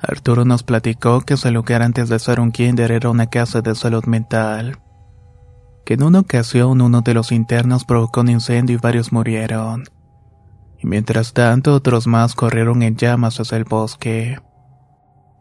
Arturo 0.00 0.44
nos 0.44 0.62
platicó 0.62 1.22
que 1.22 1.34
ese 1.34 1.50
lugar 1.50 1.82
antes 1.82 2.08
de 2.08 2.20
ser 2.20 2.38
un 2.38 2.52
kinder 2.52 2.92
era 2.92 3.10
una 3.10 3.26
casa 3.26 3.62
de 3.62 3.74
salud 3.74 4.04
mental. 4.04 4.78
Que 5.88 5.94
en 5.94 6.02
una 6.02 6.20
ocasión 6.20 6.82
uno 6.82 7.00
de 7.00 7.14
los 7.14 7.32
internos 7.32 7.86
provocó 7.86 8.20
un 8.20 8.28
incendio 8.28 8.76
y 8.76 8.78
varios 8.78 9.10
murieron. 9.10 9.84
Y 10.78 10.86
mientras 10.86 11.32
tanto 11.32 11.72
otros 11.72 12.06
más 12.06 12.34
corrieron 12.34 12.82
en 12.82 12.96
llamas 12.96 13.40
hacia 13.40 13.56
el 13.56 13.64
bosque. 13.64 14.38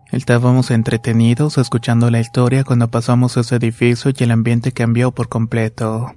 Estábamos 0.10 0.72
entretenidos 0.72 1.58
escuchando 1.58 2.10
la 2.12 2.22
historia 2.22 2.64
cuando 2.64 2.90
pasamos 2.90 3.36
ese 3.36 3.58
edificio 3.58 4.14
y 4.18 4.24
el 4.24 4.32
ambiente 4.32 4.72
cambió 4.72 5.12
por 5.12 5.28
completo. 5.28 6.16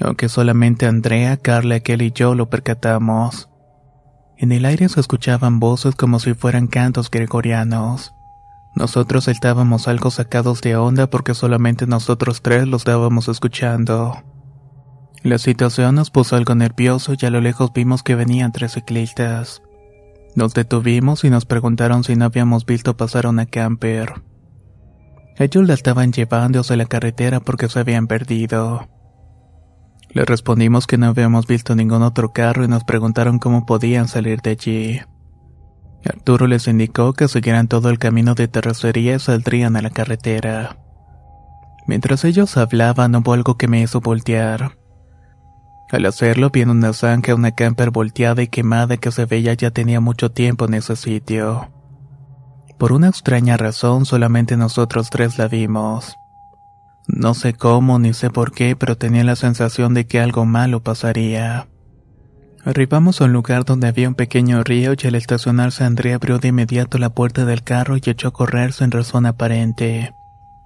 Aunque 0.00 0.30
solamente 0.30 0.86
Andrea, 0.86 1.36
Carla, 1.36 1.80
Kelly 1.80 2.06
y 2.06 2.12
yo 2.12 2.34
lo 2.34 2.48
percatamos. 2.48 3.50
En 4.38 4.52
el 4.52 4.64
aire 4.64 4.88
se 4.88 5.00
escuchaban 5.00 5.60
voces 5.60 5.94
como 5.96 6.18
si 6.18 6.32
fueran 6.32 6.66
cantos 6.66 7.10
gregorianos. 7.10 8.14
Nosotros 8.76 9.26
estábamos 9.26 9.88
algo 9.88 10.10
sacados 10.10 10.60
de 10.60 10.76
onda 10.76 11.08
porque 11.08 11.32
solamente 11.32 11.86
nosotros 11.86 12.42
tres 12.42 12.68
los 12.68 12.82
estábamos 12.82 13.26
escuchando. 13.26 14.22
La 15.22 15.38
situación 15.38 15.94
nos 15.94 16.10
puso 16.10 16.36
algo 16.36 16.54
nervioso 16.54 17.14
y 17.18 17.24
a 17.24 17.30
lo 17.30 17.40
lejos 17.40 17.72
vimos 17.74 18.02
que 18.02 18.14
venían 18.14 18.52
tres 18.52 18.72
ciclistas. 18.72 19.62
Nos 20.34 20.52
detuvimos 20.52 21.24
y 21.24 21.30
nos 21.30 21.46
preguntaron 21.46 22.04
si 22.04 22.16
no 22.16 22.26
habíamos 22.26 22.66
visto 22.66 22.98
pasar 22.98 23.26
una 23.26 23.46
camper. 23.46 24.22
Ellos 25.38 25.66
la 25.66 25.72
estaban 25.72 26.12
llevando 26.12 26.60
hacia 26.60 26.76
la 26.76 26.84
carretera 26.84 27.40
porque 27.40 27.70
se 27.70 27.78
habían 27.78 28.06
perdido. 28.06 28.88
Le 30.10 30.26
respondimos 30.26 30.86
que 30.86 30.98
no 30.98 31.06
habíamos 31.06 31.46
visto 31.46 31.74
ningún 31.74 32.02
otro 32.02 32.34
carro 32.34 32.64
y 32.64 32.68
nos 32.68 32.84
preguntaron 32.84 33.38
cómo 33.38 33.64
podían 33.64 34.06
salir 34.06 34.42
de 34.42 34.50
allí. 34.50 35.00
Arturo 36.28 36.48
les 36.48 36.66
indicó 36.66 37.12
que 37.12 37.28
siguieran 37.28 37.68
todo 37.68 37.88
el 37.88 38.00
camino 38.00 38.34
de 38.34 38.48
terracería 38.48 39.14
y 39.14 39.18
saldrían 39.20 39.76
a 39.76 39.80
la 39.80 39.90
carretera. 39.90 40.76
Mientras 41.86 42.24
ellos 42.24 42.56
hablaban 42.56 43.14
hubo 43.14 43.32
algo 43.32 43.56
que 43.56 43.68
me 43.68 43.80
hizo 43.80 44.00
voltear. 44.00 44.76
Al 45.88 46.04
hacerlo 46.04 46.50
vi 46.50 46.62
en 46.62 46.70
una 46.70 46.92
zanja 46.94 47.36
una 47.36 47.52
camper 47.52 47.92
volteada 47.92 48.42
y 48.42 48.48
quemada 48.48 48.96
que 48.96 49.12
se 49.12 49.24
veía 49.24 49.54
ya 49.54 49.70
tenía 49.70 50.00
mucho 50.00 50.32
tiempo 50.32 50.64
en 50.64 50.74
ese 50.74 50.96
sitio. 50.96 51.70
Por 52.76 52.90
una 52.90 53.06
extraña 53.06 53.56
razón 53.56 54.04
solamente 54.04 54.56
nosotros 54.56 55.10
tres 55.10 55.38
la 55.38 55.46
vimos. 55.46 56.16
No 57.06 57.34
sé 57.34 57.54
cómo 57.54 58.00
ni 58.00 58.14
sé 58.14 58.30
por 58.30 58.50
qué, 58.50 58.74
pero 58.74 58.98
tenía 58.98 59.22
la 59.22 59.36
sensación 59.36 59.94
de 59.94 60.08
que 60.08 60.18
algo 60.18 60.44
malo 60.44 60.82
pasaría. 60.82 61.68
Arribamos 62.66 63.20
a 63.20 63.26
un 63.26 63.32
lugar 63.32 63.64
donde 63.64 63.86
había 63.86 64.08
un 64.08 64.16
pequeño 64.16 64.64
río 64.64 64.94
y 65.00 65.06
al 65.06 65.14
estacionarse 65.14 65.84
Andrea 65.84 66.16
abrió 66.16 66.40
de 66.40 66.48
inmediato 66.48 66.98
la 66.98 67.10
puerta 67.10 67.44
del 67.44 67.62
carro 67.62 67.96
y 67.96 68.00
echó 68.04 68.26
a 68.26 68.32
correr 68.32 68.72
sin 68.72 68.90
razón 68.90 69.24
aparente. 69.24 70.16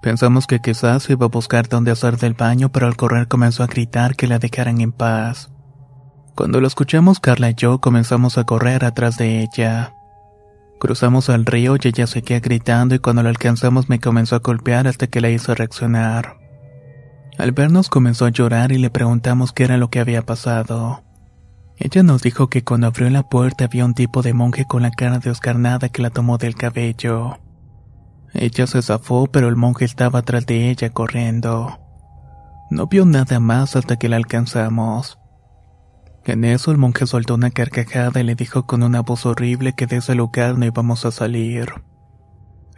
Pensamos 0.01 0.47
que 0.47 0.61
quizás 0.61 1.11
iba 1.11 1.27
a 1.27 1.29
buscar 1.29 1.69
dónde 1.69 1.91
hacer 1.91 2.17
del 2.17 2.33
baño, 2.33 2.73
pero 2.73 2.87
al 2.87 2.97
correr 2.97 3.29
comenzó 3.29 3.65
a 3.65 3.67
gritar 3.67 4.17
que 4.17 4.27
la 4.27 4.39
dejaran 4.39 4.81
en 4.81 4.93
paz. 4.93 5.51
Cuando 6.35 6.63
lo 6.63 6.69
escuchamos 6.69 7.21
Carla 7.21 7.51
y 7.51 7.55
yo 7.55 7.83
comenzamos 7.83 8.39
a 8.39 8.45
correr 8.45 8.87
atrás 8.87 9.19
de 9.19 9.43
ella. 9.43 9.93
Cruzamos 10.79 11.29
el 11.29 11.45
río 11.45 11.77
y 11.77 11.87
ella 11.87 12.07
seguía 12.07 12.41
gritando 12.41 12.95
y 12.95 12.99
cuando 12.99 13.23
la 13.23 13.29
alcanzamos 13.29 13.91
me 13.91 14.01
comenzó 14.01 14.37
a 14.37 14.39
golpear 14.39 14.89
hasta 14.89 15.07
que 15.07 15.21
la 15.21 15.29
hizo 15.29 15.55
reaccionar. 15.55 16.39
Al 17.37 17.53
vernos 17.53 17.91
comenzó 17.91 18.25
a 18.25 18.31
llorar 18.31 18.73
y 18.73 18.79
le 18.79 18.89
preguntamos 18.89 19.53
qué 19.53 19.65
era 19.65 19.77
lo 19.77 19.91
que 19.91 20.01
había 20.01 20.23
pasado. 20.23 21.03
Ella 21.83 22.03
nos 22.03 22.21
dijo 22.21 22.49
que 22.49 22.63
cuando 22.63 22.89
abrió 22.89 23.09
la 23.09 23.23
puerta 23.23 23.65
había 23.65 23.87
un 23.87 23.95
tipo 23.95 24.21
de 24.21 24.35
monje 24.35 24.67
con 24.67 24.83
la 24.83 24.91
cara 24.91 25.19
descarnada 25.19 25.89
que 25.89 26.03
la 26.03 26.11
tomó 26.11 26.37
del 26.37 26.55
cabello. 26.55 27.39
Ella 28.35 28.67
se 28.67 28.83
zafó 28.83 29.29
pero 29.29 29.49
el 29.49 29.57
monje 29.57 29.87
estaba 29.87 30.19
atrás 30.19 30.45
de 30.45 30.69
ella 30.69 30.91
corriendo. 30.91 31.81
No 32.71 32.87
vio 32.87 33.07
nada 33.07 33.41
más 33.41 33.77
hasta 33.77 33.97
que 33.97 34.11
la 34.11 34.17
alcanzamos. 34.17 35.19
En 36.27 36.45
eso 36.45 36.71
el 36.71 36.77
monje 36.77 37.07
soltó 37.07 37.35
una 37.35 37.51
carcajada 37.51 38.21
y 38.21 38.25
le 38.25 38.35
dijo 38.35 38.67
con 38.67 38.83
una 38.83 39.01
voz 39.01 39.25
horrible 39.25 39.73
que 39.73 39.87
de 39.87 39.97
ese 39.97 40.15
lugar 40.15 40.59
no 40.59 40.67
íbamos 40.67 41.07
a 41.07 41.11
salir. 41.11 41.73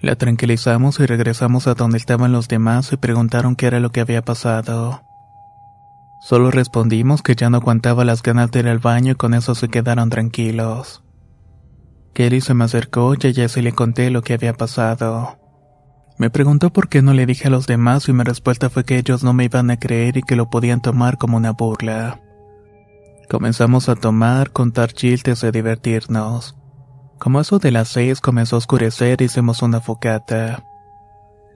La 0.00 0.14
tranquilizamos 0.14 1.00
y 1.00 1.06
regresamos 1.06 1.66
a 1.66 1.74
donde 1.74 1.98
estaban 1.98 2.30
los 2.30 2.46
demás 2.46 2.92
y 2.92 2.96
preguntaron 2.96 3.56
qué 3.56 3.66
era 3.66 3.80
lo 3.80 3.90
que 3.90 4.00
había 4.00 4.22
pasado. 4.22 5.02
Solo 6.22 6.52
respondimos 6.52 7.20
que 7.20 7.34
ya 7.34 7.50
no 7.50 7.56
aguantaba 7.56 8.04
las 8.04 8.22
ganas 8.22 8.52
de 8.52 8.60
ir 8.60 8.68
al 8.68 8.78
baño 8.78 9.12
y 9.12 9.14
con 9.16 9.34
eso 9.34 9.56
se 9.56 9.68
quedaron 9.68 10.08
tranquilos. 10.08 11.02
Kelly 12.14 12.40
se 12.40 12.54
me 12.54 12.62
acercó 12.62 13.14
y 13.14 13.26
a 13.26 13.30
ella 13.30 13.48
le 13.56 13.72
conté 13.72 14.08
lo 14.08 14.22
que 14.22 14.34
había 14.34 14.52
pasado. 14.52 15.36
Me 16.18 16.30
preguntó 16.30 16.72
por 16.72 16.88
qué 16.88 17.02
no 17.02 17.12
le 17.12 17.26
dije 17.26 17.48
a 17.48 17.50
los 17.50 17.66
demás 17.66 18.08
y 18.08 18.12
mi 18.12 18.22
respuesta 18.22 18.70
fue 18.70 18.84
que 18.84 18.98
ellos 18.98 19.24
no 19.24 19.32
me 19.32 19.46
iban 19.46 19.72
a 19.72 19.80
creer 19.80 20.16
y 20.16 20.22
que 20.22 20.36
lo 20.36 20.48
podían 20.48 20.80
tomar 20.80 21.18
como 21.18 21.38
una 21.38 21.50
burla. 21.50 22.20
Comenzamos 23.28 23.88
a 23.88 23.96
tomar, 23.96 24.52
contar 24.52 24.92
chistes 24.92 25.42
y 25.42 25.50
divertirnos. 25.50 26.56
Como 27.18 27.40
eso 27.40 27.58
de 27.58 27.72
las 27.72 27.88
seis 27.88 28.20
comenzó 28.20 28.54
a 28.54 28.58
oscurecer, 28.58 29.22
hicimos 29.22 29.60
una 29.60 29.80
focata. 29.80 30.62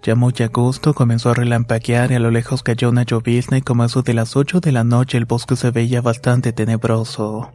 Ya 0.02 0.14
muy 0.14 0.34
a 0.40 0.48
gusto 0.48 0.94
comenzó 0.94 1.30
a 1.30 1.34
relampaguear 1.34 2.12
y 2.12 2.14
a 2.14 2.20
lo 2.20 2.30
lejos 2.30 2.62
cayó 2.62 2.90
una 2.90 3.02
llovizna 3.02 3.58
y 3.58 3.62
como 3.62 3.84
eso 3.84 4.02
de 4.02 4.14
las 4.14 4.36
ocho 4.36 4.60
de 4.60 4.72
la 4.72 4.84
noche 4.84 5.18
el 5.18 5.24
bosque 5.24 5.56
se 5.56 5.70
veía 5.70 6.00
bastante 6.00 6.52
tenebroso. 6.52 7.52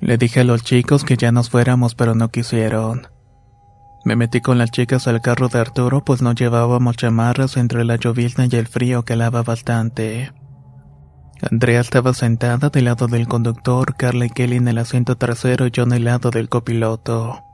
Le 0.00 0.18
dije 0.18 0.40
a 0.40 0.44
los 0.44 0.64
chicos 0.64 1.04
que 1.04 1.16
ya 1.16 1.30
nos 1.30 1.48
fuéramos 1.50 1.94
pero 1.94 2.14
no 2.14 2.30
quisieron. 2.30 3.06
Me 4.04 4.16
metí 4.16 4.40
con 4.40 4.58
las 4.58 4.72
chicas 4.72 5.06
al 5.06 5.20
carro 5.20 5.48
de 5.48 5.60
Arturo 5.60 6.04
pues 6.04 6.22
no 6.22 6.32
llevábamos 6.32 6.96
chamarras 6.96 7.56
entre 7.56 7.84
la 7.84 7.96
llovizna 7.96 8.46
y 8.50 8.56
el 8.56 8.66
frío 8.66 9.04
que 9.04 9.14
lava 9.14 9.42
bastante. 9.42 10.32
Andrea 11.50 11.80
estaba 11.80 12.14
sentada 12.14 12.68
del 12.70 12.84
lado 12.86 13.08
del 13.08 13.26
conductor, 13.28 13.96
Carla 13.96 14.26
y 14.26 14.30
Kelly 14.30 14.56
en 14.56 14.68
el 14.68 14.78
asiento 14.78 15.16
trasero 15.16 15.66
y 15.66 15.70
yo 15.70 15.82
en 15.82 15.92
el 15.92 16.04
lado 16.04 16.30
del 16.30 16.48
copiloto. 16.48 17.44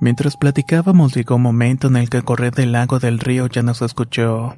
Mientras 0.00 0.36
platicábamos 0.36 1.14
llegó 1.14 1.36
un 1.36 1.42
momento 1.42 1.88
en 1.88 1.96
el 1.96 2.08
que 2.08 2.22
correr 2.22 2.54
del 2.54 2.72
lago 2.72 2.98
del 3.00 3.18
río 3.18 3.48
ya 3.48 3.62
nos 3.62 3.82
escuchó. 3.82 4.56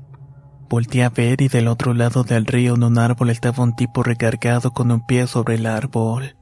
Volté 0.68 1.03
a 1.03 1.09
ver 1.09 1.40
y 1.40 1.48
del 1.48 1.66
otro 1.66 1.94
lado 1.94 2.24
del 2.24 2.46
río 2.46 2.74
en 2.74 2.85
un 2.85 2.98
árbol 2.98 3.31
estaba 3.31 3.64
un 3.64 3.74
tipo 3.74 4.03
recargado 4.03 4.72
con 4.72 4.90
un 4.90 5.05
pie 5.05 5.26
sobre 5.26 5.55
el 5.57 5.66
árbol. 5.66 6.37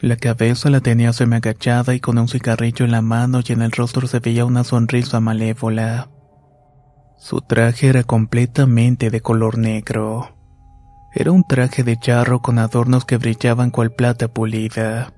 La 0.00 0.16
cabeza 0.16 0.70
la 0.70 0.80
tenía 0.80 1.12
semi 1.12 1.36
agachada 1.36 1.94
y 1.94 2.00
con 2.00 2.18
un 2.18 2.26
cigarrillo 2.26 2.84
en 2.84 2.90
la 2.90 3.02
mano 3.02 3.40
y 3.46 3.52
en 3.52 3.62
el 3.62 3.70
rostro 3.70 4.08
se 4.08 4.18
veía 4.18 4.44
una 4.44 4.64
sonrisa 4.64 5.20
malévola. 5.20 6.08
Su 7.18 7.40
traje 7.40 7.88
era 7.88 8.02
completamente 8.02 9.10
de 9.10 9.20
color 9.20 9.58
negro. 9.58 10.34
Era 11.14 11.30
un 11.30 11.44
traje 11.44 11.84
de 11.84 11.96
charro 11.96 12.40
con 12.40 12.58
adornos 12.58 13.04
que 13.04 13.18
brillaban 13.18 13.70
cual 13.70 13.92
plata 13.92 14.26
pulida. 14.26 15.12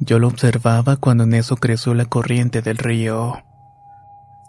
Yo 0.00 0.18
lo 0.18 0.28
observaba 0.28 0.96
cuando 0.96 1.24
en 1.24 1.34
eso 1.34 1.56
creció 1.56 1.94
la 1.94 2.04
corriente 2.04 2.62
del 2.62 2.78
río. 2.78 3.34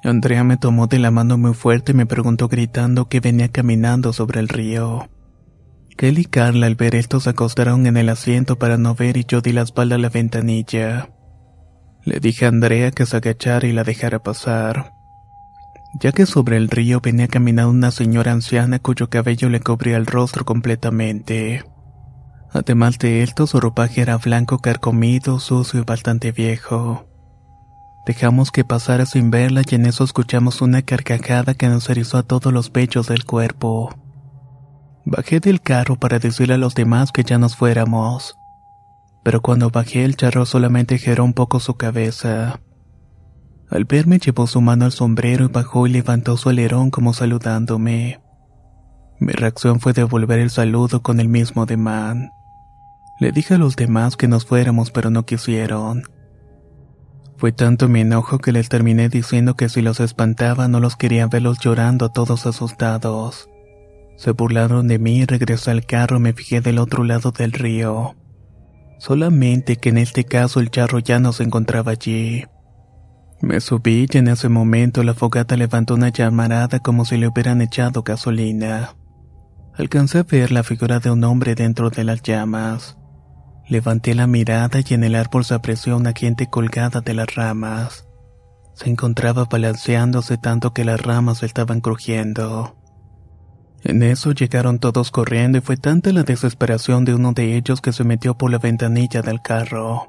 Andrea 0.04 0.44
me 0.44 0.58
tomó 0.58 0.88
de 0.88 1.00
la 1.00 1.12
mano 1.12 1.38
muy 1.38 1.54
fuerte 1.54 1.92
y 1.92 1.96
me 1.96 2.06
preguntó 2.06 2.48
gritando 2.48 3.08
que 3.10 3.20
venía 3.20 3.50
caminando 3.50 4.14
sobre 4.14 4.40
el 4.40 4.50
río. 4.50 5.10
Kelly 5.98 6.22
y 6.22 6.26
Carla 6.26 6.68
al 6.68 6.76
ver 6.76 6.94
esto 6.96 7.20
se 7.20 7.30
acostaron 7.30 7.88
en 7.88 7.98
el 7.98 8.10
asiento 8.10 8.58
para 8.60 8.78
no 8.78 8.96
ver 8.96 9.18
y 9.18 9.26
yo 9.26 9.42
di 9.42 9.54
la 9.54 9.62
espalda 9.62 9.96
a 9.96 10.00
la 10.00 10.10
ventanilla. 10.10 11.10
Le 12.04 12.20
dije 12.20 12.46
a 12.46 12.50
Andrea 12.50 12.92
que 12.92 13.06
se 13.06 13.18
agachara 13.18 13.68
y 13.68 13.72
la 13.72 13.84
dejara 13.84 14.20
pasar. 14.20 14.92
ya 16.00 16.12
que 16.12 16.26
sobre 16.26 16.58
el 16.58 16.68
río 16.70 17.00
venía 17.00 17.30
caminando 17.30 17.72
una 17.72 17.90
señora 17.90 18.34
anciana 18.34 18.80
cuyo 18.80 19.10
cabello 19.10 19.50
le 19.50 19.62
cubría 19.62 19.96
el 19.96 20.06
rostro 20.06 20.44
completamente. 20.44 21.64
Además 22.56 22.98
de 23.00 23.22
esto, 23.22 23.48
su 23.48 23.60
ropaje 23.60 24.00
era 24.00 24.16
blanco 24.16 24.60
carcomido, 24.60 25.42
sucio 25.42 25.82
y 25.82 25.84
bastante 25.84 26.32
viejo. 26.32 27.06
Dejamos 28.06 28.50
que 28.50 28.64
pasara 28.64 29.06
sin 29.06 29.30
verla 29.30 29.62
y 29.70 29.76
en 29.76 29.86
eso 29.86 30.06
escuchamos 30.06 30.62
una 30.62 30.82
carcajada 30.82 31.54
que 31.54 31.68
nos 31.68 31.90
erizó 31.90 32.18
a 32.18 32.24
todos 32.24 32.54
los 32.54 32.70
pechos 32.70 33.08
del 33.08 33.26
cuerpo. 33.26 33.94
Bajé 35.04 35.42
del 35.42 35.60
carro 35.60 35.98
para 35.98 36.18
decirle 36.18 36.54
a 36.54 36.58
los 36.58 36.76
demás 36.76 37.12
que 37.12 37.26
ya 37.26 37.38
nos 37.38 37.58
fuéramos. 37.58 38.38
Pero 39.22 39.42
cuando 39.42 39.70
bajé 39.70 40.06
el 40.06 40.16
charro 40.16 40.46
solamente 40.46 40.98
giró 40.98 41.26
un 41.26 41.34
poco 41.34 41.60
su 41.60 41.76
cabeza. 41.76 42.62
Al 43.70 43.84
verme 43.84 44.18
llevó 44.18 44.48
su 44.48 44.62
mano 44.62 44.86
al 44.86 44.94
sombrero 44.94 45.44
y 45.44 45.50
bajó 45.50 45.88
y 45.88 45.92
levantó 45.92 46.38
su 46.38 46.48
alerón 46.48 46.90
como 46.90 47.12
saludándome. 47.12 48.22
Mi 49.20 49.34
reacción 49.34 49.82
fue 49.82 49.92
devolver 49.92 50.40
el 50.40 50.52
saludo 50.52 51.02
con 51.02 51.20
el 51.20 51.28
mismo 51.28 51.64
ademán. 51.64 52.32
Le 53.20 53.32
dije 53.32 53.54
a 53.54 53.58
los 53.58 53.76
demás 53.76 54.18
que 54.18 54.28
nos 54.28 54.46
fuéramos 54.46 54.92
pero 54.92 55.10
no 55.10 55.26
quisieron. 55.26 56.04
Fue 57.38 57.52
tanto 57.52 57.90
mi 57.90 58.02
enojo 58.02 58.40
que 58.40 58.52
les 58.52 58.70
terminé 58.70 59.10
diciendo 59.10 59.56
que 59.56 59.70
si 59.70 59.82
los 59.82 60.00
espantaba 60.00 60.68
no 60.68 60.80
los 60.80 60.96
quería 60.96 61.28
verlos 61.28 61.60
llorando 61.60 62.10
todos 62.10 62.46
asustados. 62.46 63.50
Se 64.18 64.32
burlaron 64.32 64.88
de 64.88 65.00
mí 65.00 65.20
y 65.20 65.26
regresé 65.26 65.72
al 65.72 65.86
carro 65.86 66.18
y 66.18 66.22
me 66.22 66.34
fijé 66.34 66.62
del 66.62 66.80
otro 66.80 67.04
lado 67.04 67.32
del 67.32 67.52
río. 67.52 68.16
Solamente 68.98 69.76
que 69.76 69.90
en 69.90 69.98
este 69.98 70.24
caso 70.24 70.62
el 70.62 70.72
charro 70.72 71.00
ya 71.00 71.20
no 71.20 71.34
se 71.34 71.44
encontraba 71.44 71.92
allí. 71.92 72.46
Me 73.42 73.60
subí 73.60 74.08
y 74.12 74.18
en 74.18 74.30
ese 74.30 74.48
momento 74.48 75.04
la 75.04 75.14
fogata 75.14 75.58
levantó 75.58 75.96
una 75.96 76.10
llamarada 76.10 76.80
como 76.80 77.04
si 77.04 77.18
le 77.18 77.28
hubieran 77.28 77.62
echado 77.62 78.04
gasolina. 78.04 78.96
Alcancé 79.74 80.20
a 80.20 80.24
ver 80.24 80.52
la 80.52 80.64
figura 80.64 81.00
de 81.00 81.12
un 81.12 81.24
hombre 81.26 81.54
dentro 81.54 81.90
de 81.90 82.06
las 82.06 82.24
llamas. 82.24 82.98
Levanté 83.68 84.14
la 84.14 84.28
mirada 84.28 84.80
y 84.88 84.94
en 84.94 85.04
el 85.04 85.16
árbol 85.16 85.44
se 85.44 85.56
apreció 85.56 85.98
una 85.98 86.14
gente 86.14 86.48
colgada 86.48 87.02
de 87.02 87.16
las 87.16 87.34
ramas. 87.34 88.08
Se 88.76 88.90
encontraba 88.90 89.46
balanceándose 89.46 90.38
tanto 90.38 90.72
que 90.72 90.86
las 90.86 91.02
ramas 91.02 91.42
estaban 91.42 91.82
crujiendo. 91.82 92.76
En 93.84 94.04
eso 94.04 94.32
llegaron 94.34 94.80
todos 94.80 95.10
corriendo 95.10 95.58
y 95.58 95.62
fue 95.62 95.78
tanta 95.78 96.12
la 96.12 96.24
desesperación 96.24 97.06
de 97.06 97.16
uno 97.16 97.34
de 97.34 97.56
ellos 97.56 97.82
que 97.82 97.94
se 97.94 98.04
metió 98.04 98.38
por 98.38 98.52
la 98.52 98.60
ventanilla 98.60 99.22
del 99.22 99.42
carro. 99.42 100.08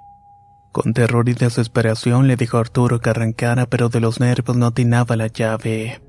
Con 0.73 0.92
terror 0.92 1.27
y 1.29 1.33
desesperación 1.33 2.27
le 2.27 2.37
dijo 2.37 2.59
a 2.59 2.61
Arturo 2.61 3.01
que 3.01 3.09
arrancara, 3.09 3.64
pero 3.66 3.88
de 3.88 4.01
los 4.01 4.21
nervios 4.21 4.57
no 4.57 4.66
atinaba 4.66 5.16
la 5.16 5.29
llave. 5.29 6.03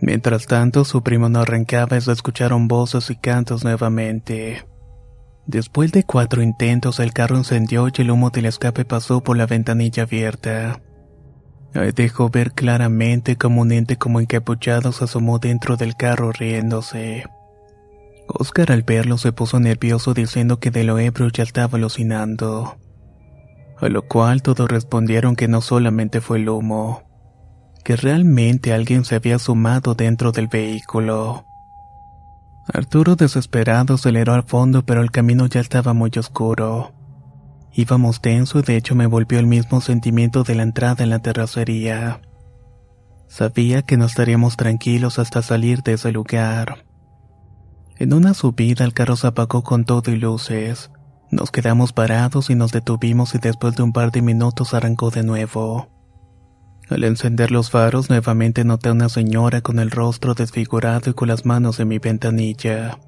Mientras 0.00 0.46
tanto, 0.46 0.84
su 0.84 1.02
primo 1.04 1.28
no 1.28 1.40
arrancaba 1.40 1.96
y 1.96 2.00
se 2.00 2.10
escucharon 2.10 2.66
voces 2.66 3.10
y 3.10 3.16
cantos 3.16 3.62
nuevamente. 3.62 4.71
Después 5.46 5.92
de 5.92 6.04
cuatro 6.04 6.42
intentos, 6.42 7.00
el 7.00 7.12
carro 7.12 7.36
encendió 7.36 7.88
y 7.88 8.00
el 8.00 8.10
humo 8.10 8.30
del 8.30 8.46
escape 8.46 8.84
pasó 8.84 9.22
por 9.22 9.36
la 9.36 9.46
ventanilla 9.46 10.04
abierta. 10.04 10.80
Ahí 11.74 11.90
dejó 11.92 12.28
ver 12.28 12.52
claramente 12.52 13.36
como 13.36 13.62
un 13.62 13.72
ente 13.72 13.96
como 13.96 14.20
encapuchado 14.20 14.92
se 14.92 15.04
asomó 15.04 15.38
dentro 15.38 15.76
del 15.76 15.96
carro 15.96 16.32
riéndose. 16.32 17.24
Oscar 18.28 18.72
al 18.72 18.82
verlo 18.82 19.18
se 19.18 19.32
puso 19.32 19.58
nervioso 19.58 20.14
diciendo 20.14 20.60
que 20.60 20.70
de 20.70 20.84
lo 20.84 20.98
ebrio 20.98 21.28
ya 21.28 21.42
estaba 21.42 21.76
alucinando 21.76 22.78
a 23.82 23.88
lo 23.88 24.02
cual 24.02 24.42
todos 24.42 24.70
respondieron 24.70 25.34
que 25.34 25.48
no 25.48 25.60
solamente 25.60 26.20
fue 26.20 26.38
el 26.38 26.48
humo, 26.48 27.02
que 27.84 27.96
realmente 27.96 28.72
alguien 28.72 29.04
se 29.04 29.16
había 29.16 29.40
sumado 29.40 29.94
dentro 29.94 30.30
del 30.30 30.46
vehículo. 30.46 31.46
Arturo 32.66 33.16
desesperado 33.16 33.94
aceleró 33.94 34.34
al 34.34 34.44
fondo 34.44 34.84
pero 34.84 35.02
el 35.02 35.10
camino 35.10 35.46
ya 35.46 35.60
estaba 35.60 35.94
muy 35.94 36.10
oscuro. 36.16 36.92
Íbamos 37.74 38.20
tenso 38.20 38.58
y 38.58 38.62
de 38.62 38.76
hecho 38.76 38.94
me 38.94 39.06
volvió 39.06 39.38
el 39.38 39.46
mismo 39.46 39.80
sentimiento 39.80 40.44
de 40.44 40.54
la 40.54 40.62
entrada 40.62 41.02
en 41.02 41.10
la 41.10 41.20
terracería. 41.20 42.20
Sabía 43.28 43.82
que 43.82 43.96
no 43.96 44.04
estaríamos 44.04 44.56
tranquilos 44.56 45.18
hasta 45.18 45.40
salir 45.42 45.82
de 45.82 45.94
ese 45.94 46.12
lugar. 46.12 46.84
En 47.96 48.12
una 48.12 48.34
subida 48.34 48.84
el 48.84 48.92
carro 48.92 49.16
se 49.16 49.26
apagó 49.26 49.62
con 49.62 49.84
todo 49.84 50.10
y 50.10 50.16
luces. 50.16 50.90
Nos 51.30 51.50
quedamos 51.50 51.92
parados 51.94 52.50
y 52.50 52.54
nos 52.54 52.72
detuvimos 52.72 53.34
y 53.34 53.38
después 53.38 53.74
de 53.74 53.82
un 53.82 53.92
par 53.92 54.12
de 54.12 54.20
minutos 54.20 54.74
arrancó 54.74 55.10
de 55.10 55.22
nuevo. 55.22 55.88
Al 56.92 57.04
encender 57.04 57.50
los 57.50 57.70
faros 57.70 58.10
nuevamente 58.10 58.64
noté 58.64 58.90
a 58.90 58.92
una 58.92 59.08
señora 59.08 59.62
con 59.62 59.78
el 59.78 59.90
rostro 59.90 60.34
desfigurado 60.34 61.10
y 61.10 61.14
con 61.14 61.28
las 61.28 61.46
manos 61.46 61.80
en 61.80 61.88
mi 61.88 61.98
ventanilla. 61.98 62.98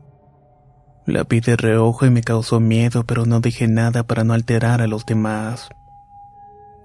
La 1.04 1.24
vi 1.24 1.40
reojo 1.40 2.06
y 2.06 2.10
me 2.10 2.22
causó 2.22 2.60
miedo, 2.60 3.04
pero 3.04 3.26
no 3.26 3.40
dije 3.40 3.68
nada 3.68 4.02
para 4.02 4.24
no 4.24 4.32
alterar 4.32 4.80
a 4.80 4.86
los 4.86 5.04
demás. 5.04 5.68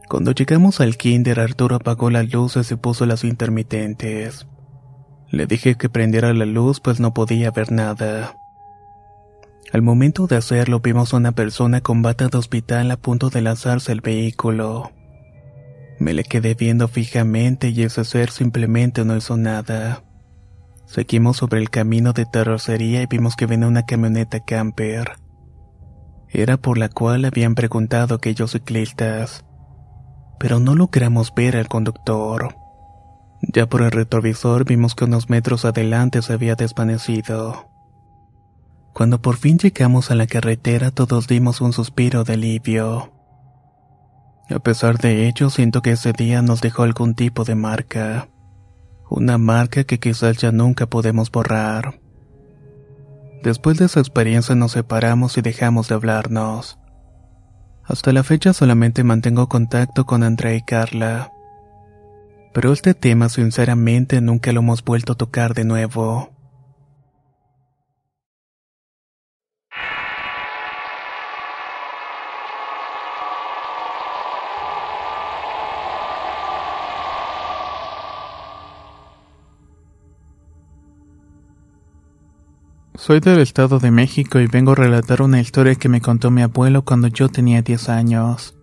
Cuando 0.09 0.33
llegamos 0.33 0.81
al 0.81 0.97
kinder, 0.97 1.39
Arturo 1.39 1.77
apagó 1.77 2.09
las 2.09 2.33
luces 2.33 2.69
y 2.69 2.75
puso 2.75 3.05
las 3.05 3.23
intermitentes. 3.23 4.45
Le 5.29 5.45
dije 5.45 5.75
que 5.75 5.87
prendiera 5.87 6.33
la 6.33 6.45
luz, 6.45 6.81
pues 6.81 6.99
no 6.99 7.13
podía 7.13 7.51
ver 7.51 7.71
nada. 7.71 8.35
Al 9.71 9.83
momento 9.83 10.27
de 10.27 10.35
hacerlo 10.35 10.81
vimos 10.81 11.13
a 11.13 11.17
una 11.17 11.31
persona 11.31 11.79
con 11.79 12.01
bata 12.01 12.27
de 12.27 12.37
hospital 12.37 12.91
a 12.91 12.97
punto 12.97 13.29
de 13.29 13.41
lanzarse 13.41 13.93
el 13.93 14.01
vehículo. 14.01 14.91
Me 15.99 16.13
le 16.13 16.23
quedé 16.23 16.55
viendo 16.55 16.87
fijamente 16.87 17.69
y 17.69 17.83
ese 17.83 18.05
ser 18.05 18.31
simplemente 18.31 19.03
no 19.03 19.17
hizo 19.17 19.35
nada. 19.35 20.03
Seguimos 20.85 21.37
sobre 21.37 21.59
el 21.59 21.69
camino 21.69 22.13
de 22.13 22.25
terracería 22.25 23.03
y 23.03 23.05
vimos 23.05 23.35
que 23.35 23.45
venía 23.45 23.67
una 23.67 23.85
camioneta 23.85 24.39
camper. 24.39 25.11
Era 26.29 26.57
por 26.57 26.77
la 26.77 26.87
cual 26.87 27.25
habían 27.25 27.53
preguntado 27.53 28.15
aquellos 28.15 28.51
ciclistas. 28.51 29.45
Pero 30.39 30.59
no 30.59 30.73
logramos 30.73 31.33
ver 31.35 31.57
al 31.57 31.67
conductor. 31.67 32.55
Ya 33.41 33.67
por 33.67 33.81
el 33.81 33.91
retrovisor 33.91 34.63
vimos 34.63 34.95
que 34.95 35.03
unos 35.03 35.29
metros 35.29 35.65
adelante 35.65 36.21
se 36.21 36.31
había 36.31 36.55
desvanecido. 36.55 37.69
Cuando 38.93 39.21
por 39.21 39.35
fin 39.35 39.57
llegamos 39.57 40.11
a 40.11 40.15
la 40.15 40.27
carretera 40.27 40.91
todos 40.91 41.27
dimos 41.27 41.59
un 41.61 41.73
suspiro 41.73 42.23
de 42.23 42.33
alivio. 42.33 43.18
A 44.49 44.57
pesar 44.59 44.97
de 44.97 45.27
ello, 45.27 45.51
siento 45.51 45.81
que 45.83 45.91
ese 45.91 46.11
día 46.11 46.41
nos 46.41 46.61
dejó 46.61 46.83
algún 46.83 47.13
tipo 47.13 47.43
de 47.43 47.53
marca. 47.53 48.29
Una 49.07 49.37
marca 49.37 49.83
que 49.83 49.99
quizás 49.99 50.37
ya 50.37 50.51
nunca 50.51 50.87
podemos 50.87 51.29
borrar. 51.31 51.99
Después 53.43 53.77
de 53.77 53.85
esa 53.85 53.99
experiencia 53.99 54.55
nos 54.55 54.71
separamos 54.71 55.37
y 55.37 55.41
dejamos 55.41 55.87
de 55.87 55.95
hablarnos. 55.95 56.79
Hasta 57.83 58.11
la 58.11 58.23
fecha 58.23 58.53
solamente 58.53 59.03
mantengo 59.03 59.47
contacto 59.47 60.05
con 60.05 60.23
Andrea 60.23 60.55
y 60.55 60.63
Carla. 60.63 61.31
Pero 62.53 62.73
este 62.73 62.95
tema 62.95 63.29
sinceramente 63.29 64.19
nunca 64.19 64.51
lo 64.51 64.61
hemos 64.61 64.83
vuelto 64.83 65.13
a 65.13 65.17
tocar 65.17 65.53
de 65.53 65.63
nuevo. 65.63 66.31
Soy 82.99 83.21
del 83.21 83.39
Estado 83.39 83.79
de 83.79 83.91
México 83.91 84.41
y 84.41 84.47
vengo 84.47 84.73
a 84.73 84.75
relatar 84.75 85.21
una 85.21 85.39
historia 85.39 85.73
que 85.75 85.87
me 85.87 86.01
contó 86.01 86.31
mi 86.31 86.41
abuelo 86.41 86.83
cuando 86.83 87.07
yo 87.07 87.29
tenía 87.29 87.61
10 87.61 87.87
años. 87.87 88.57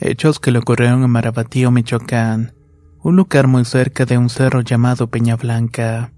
Hechos 0.00 0.40
que 0.40 0.50
le 0.50 0.58
ocurrieron 0.58 1.04
en 1.04 1.10
Marabatío, 1.10 1.70
Michoacán, 1.70 2.54
un 3.04 3.14
lugar 3.14 3.46
muy 3.46 3.64
cerca 3.64 4.04
de 4.04 4.18
un 4.18 4.30
cerro 4.30 4.62
llamado 4.62 5.06
Peña 5.06 5.36
Blanca. 5.36 6.12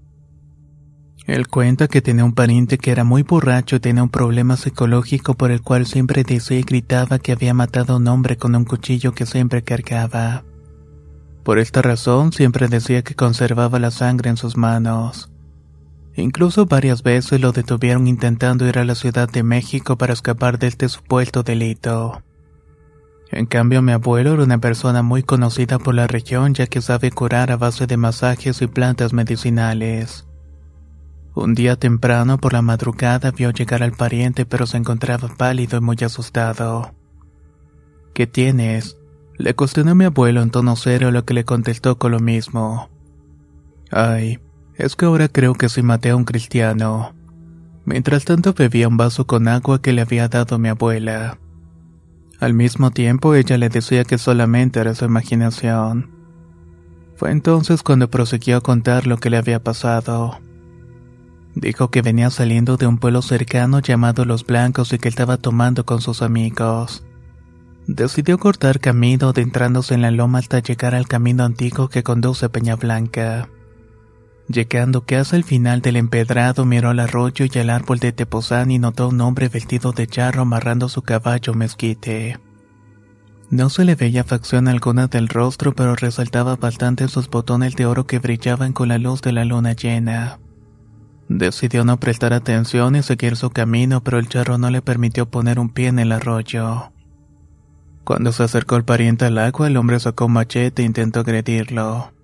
Él 1.27 1.47
cuenta 1.47 1.87
que 1.87 2.01
tenía 2.01 2.25
un 2.25 2.33
pariente 2.33 2.79
que 2.79 2.89
era 2.89 3.03
muy 3.03 3.21
borracho 3.21 3.75
y 3.75 3.79
tenía 3.79 4.01
un 4.01 4.09
problema 4.09 4.57
psicológico 4.57 5.35
por 5.35 5.51
el 5.51 5.61
cual 5.61 5.85
siempre 5.85 6.23
decía 6.23 6.57
y 6.57 6.63
gritaba 6.63 7.19
que 7.19 7.31
había 7.31 7.53
matado 7.53 7.93
a 7.93 7.97
un 7.97 8.07
hombre 8.07 8.37
con 8.37 8.55
un 8.55 8.65
cuchillo 8.65 9.13
que 9.13 9.27
siempre 9.27 9.61
cargaba. 9.61 10.43
Por 11.43 11.59
esta 11.59 11.83
razón 11.83 12.33
siempre 12.33 12.69
decía 12.69 13.03
que 13.03 13.13
conservaba 13.13 13.77
la 13.77 13.91
sangre 13.91 14.31
en 14.31 14.37
sus 14.37 14.57
manos. 14.57 15.29
Incluso 16.15 16.65
varias 16.65 17.03
veces 17.03 17.41
lo 17.41 17.51
detuvieron 17.51 18.07
intentando 18.07 18.67
ir 18.67 18.79
a 18.79 18.85
la 18.85 18.95
Ciudad 18.95 19.29
de 19.29 19.43
México 19.43 19.97
para 19.97 20.13
escapar 20.13 20.59
de 20.59 20.67
este 20.67 20.87
supuesto 20.87 21.43
delito. 21.43 22.23
En 23.31 23.45
cambio, 23.47 23.81
mi 23.81 23.91
abuelo 23.91 24.33
era 24.33 24.43
una 24.43 24.59
persona 24.59 25.01
muy 25.01 25.23
conocida 25.23 25.77
por 25.77 25.93
la 25.93 26.07
región 26.07 26.53
ya 26.53 26.67
que 26.67 26.81
sabe 26.81 27.11
curar 27.11 27.51
a 27.51 27.57
base 27.57 27.85
de 27.85 27.97
masajes 27.97 28.61
y 28.61 28.67
plantas 28.67 29.11
medicinales. 29.11 30.25
Un 31.33 31.53
día 31.53 31.75
temprano 31.75 32.37
por 32.37 32.53
la 32.53 32.61
madrugada 32.61 33.31
vio 33.31 33.51
llegar 33.51 33.83
al 33.83 33.91
pariente 33.91 34.45
pero 34.45 34.65
se 34.65 34.77
encontraba 34.77 35.27
pálido 35.35 35.77
y 35.77 35.81
muy 35.81 35.97
asustado. 36.01 36.95
¿Qué 38.13 38.25
tienes? 38.25 38.97
Le 39.37 39.53
cuestionó 39.53 39.95
mi 39.95 40.05
abuelo 40.05 40.41
en 40.41 40.49
tono 40.49 40.77
serio 40.77 41.11
lo 41.11 41.25
que 41.25 41.33
le 41.33 41.43
contestó 41.43 41.97
con 41.97 42.13
lo 42.13 42.21
mismo. 42.21 42.89
Ay, 43.91 44.39
es 44.77 44.95
que 44.95 45.05
ahora 45.05 45.27
creo 45.27 45.53
que 45.53 45.69
sí 45.69 45.81
maté 45.81 46.09
a 46.09 46.15
un 46.15 46.25
cristiano. 46.25 47.13
Mientras 47.85 48.25
tanto 48.25 48.53
bebía 48.53 48.87
un 48.87 48.97
vaso 48.97 49.27
con 49.27 49.47
agua 49.47 49.81
que 49.81 49.93
le 49.93 50.01
había 50.01 50.27
dado 50.27 50.57
mi 50.57 50.69
abuela. 50.69 51.37
Al 52.39 52.53
mismo 52.53 52.91
tiempo 52.91 53.35
ella 53.35 53.57
le 53.57 53.69
decía 53.69 54.03
que 54.03 54.17
solamente 54.17 54.79
era 54.79 54.95
su 54.95 55.05
imaginación. 55.05 56.11
Fue 57.15 57.31
entonces 57.31 57.83
cuando 57.83 58.09
prosiguió 58.09 58.57
a 58.57 58.61
contar 58.61 59.07
lo 59.07 59.17
que 59.17 59.29
le 59.29 59.37
había 59.37 59.63
pasado. 59.63 60.39
Dijo 61.53 61.89
que 61.89 62.01
venía 62.01 62.29
saliendo 62.29 62.75
de 62.75 62.87
un 62.87 62.97
pueblo 62.97 63.21
cercano 63.21 63.79
llamado 63.79 64.25
Los 64.25 64.45
Blancos 64.45 64.91
y 64.91 64.97
que 64.97 65.07
estaba 65.07 65.37
tomando 65.37 65.85
con 65.85 66.01
sus 66.01 66.21
amigos. 66.21 67.05
Decidió 67.87 68.37
cortar 68.37 68.81
camino 68.81 69.29
adentrándose 69.29 69.93
en 69.93 70.01
la 70.01 70.11
loma 70.11 70.39
hasta 70.39 70.59
llegar 70.59 70.95
al 70.95 71.07
camino 71.07 71.45
antiguo 71.45 71.87
que 71.87 72.03
conduce 72.03 72.47
a 72.47 72.49
Peña 72.49 72.75
Blanca. 72.75 73.47
Llegando 74.47 75.05
casi 75.05 75.35
al 75.35 75.43
final 75.43 75.81
del 75.81 75.95
empedrado 75.95 76.65
miró 76.65 76.89
al 76.89 76.99
arroyo 76.99 77.45
y 77.51 77.57
al 77.57 77.71
árbol 77.71 77.97
de 77.97 78.11
Tepozán 78.11 78.69
y 78.69 78.77
notó 78.77 79.09
un 79.09 79.19
hombre 79.21 79.49
vestido 79.49 79.91
de 79.91 80.05
charro 80.05 80.43
amarrando 80.43 80.87
su 80.87 81.01
caballo 81.01 81.55
mezquite. 81.55 82.39
No 83.49 83.69
se 83.69 83.85
le 83.85 83.95
veía 83.95 84.23
facción 84.23 84.67
alguna 84.67 85.07
del 85.07 85.29
rostro 85.29 85.73
pero 85.73 85.95
resaltaba 85.95 86.55
bastante 86.57 87.07
sus 87.07 87.29
botones 87.29 87.75
de 87.75 87.87
oro 87.87 88.05
que 88.05 88.19
brillaban 88.19 88.73
con 88.73 88.89
la 88.89 88.99
luz 88.99 89.21
de 89.21 89.31
la 89.31 89.45
luna 89.45 89.73
llena. 89.73 90.39
Decidió 91.27 91.83
no 91.83 91.99
prestar 91.99 92.33
atención 92.33 92.95
y 92.95 93.01
seguir 93.01 93.35
su 93.35 93.49
camino 93.49 94.03
pero 94.03 94.19
el 94.19 94.29
charro 94.29 94.59
no 94.59 94.69
le 94.69 94.83
permitió 94.83 95.27
poner 95.27 95.59
un 95.59 95.69
pie 95.69 95.87
en 95.87 95.97
el 95.97 96.11
arroyo. 96.11 96.91
Cuando 98.03 98.31
se 98.31 98.43
acercó 98.43 98.75
el 98.75 98.85
pariente 98.85 99.25
al 99.25 99.39
agua, 99.39 99.65
el 99.65 99.77
hombre 99.77 99.99
sacó 99.99 100.27
un 100.27 100.33
machete 100.33 100.83
e 100.83 100.85
intentó 100.85 101.21
agredirlo. 101.21 102.14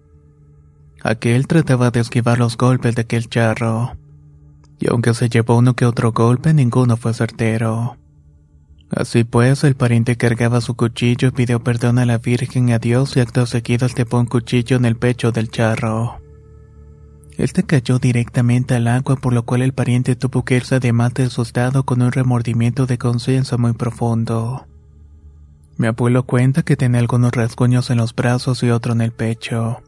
Aquel 1.04 1.48
trataba 1.48 1.90
de 1.90 2.00
esquivar 2.00 2.38
los 2.38 2.58
golpes 2.58 2.96
de 2.96 3.02
aquel 3.02 3.28
charro. 3.28 3.98
Y 4.80 4.90
aunque 4.90 5.14
se 5.14 5.30
llevó 5.30 5.58
uno 5.58 5.76
que 5.76 5.86
otro 5.86 6.12
golpe, 6.12 6.54
ninguno 6.54 6.98
fue 6.98 7.14
certero. 7.14 7.98
Así 8.92 9.24
pues, 9.24 9.64
el 9.64 9.76
pariente 9.76 10.18
cargaba 10.18 10.60
su 10.60 10.76
cuchillo 10.76 11.32
pidió 11.32 11.64
perdón 11.64 11.98
a 11.98 12.06
la 12.06 12.18
Virgen 12.18 12.70
y 12.70 12.74
a 12.74 12.80
Dios 12.80 13.16
y 13.16 13.22
acto 13.22 13.46
seguido 13.46 13.88
pone 14.10 14.22
un 14.22 14.28
cuchillo 14.28 14.76
en 14.76 14.86
el 14.86 14.98
pecho 14.98 15.32
del 15.32 15.50
charro. 15.50 16.20
Este 17.38 17.64
cayó 17.64 18.00
directamente 18.00 18.76
al 18.76 18.88
agua 18.88 19.16
por 19.16 19.34
lo 19.34 19.44
cual 19.46 19.62
el 19.62 19.74
pariente 19.74 20.16
tuvo 20.16 20.44
que 20.44 20.58
irse 20.58 20.80
de 20.80 20.92
mate 20.92 21.24
asustado 21.24 21.86
con 21.86 22.02
un 22.02 22.12
remordimiento 22.12 22.86
de 22.86 22.98
conciencia 22.98 23.58
muy 23.58 23.74
profundo. 23.74 24.68
Mi 25.78 25.88
abuelo 25.88 26.24
cuenta 26.26 26.62
que 26.62 26.76
tenía 26.76 27.00
algunos 27.00 27.32
rasguños 27.32 27.90
en 27.90 27.98
los 27.98 28.14
brazos 28.14 28.62
y 28.62 28.70
otro 28.70 28.92
en 28.92 29.02
el 29.02 29.14
pecho, 29.14 29.82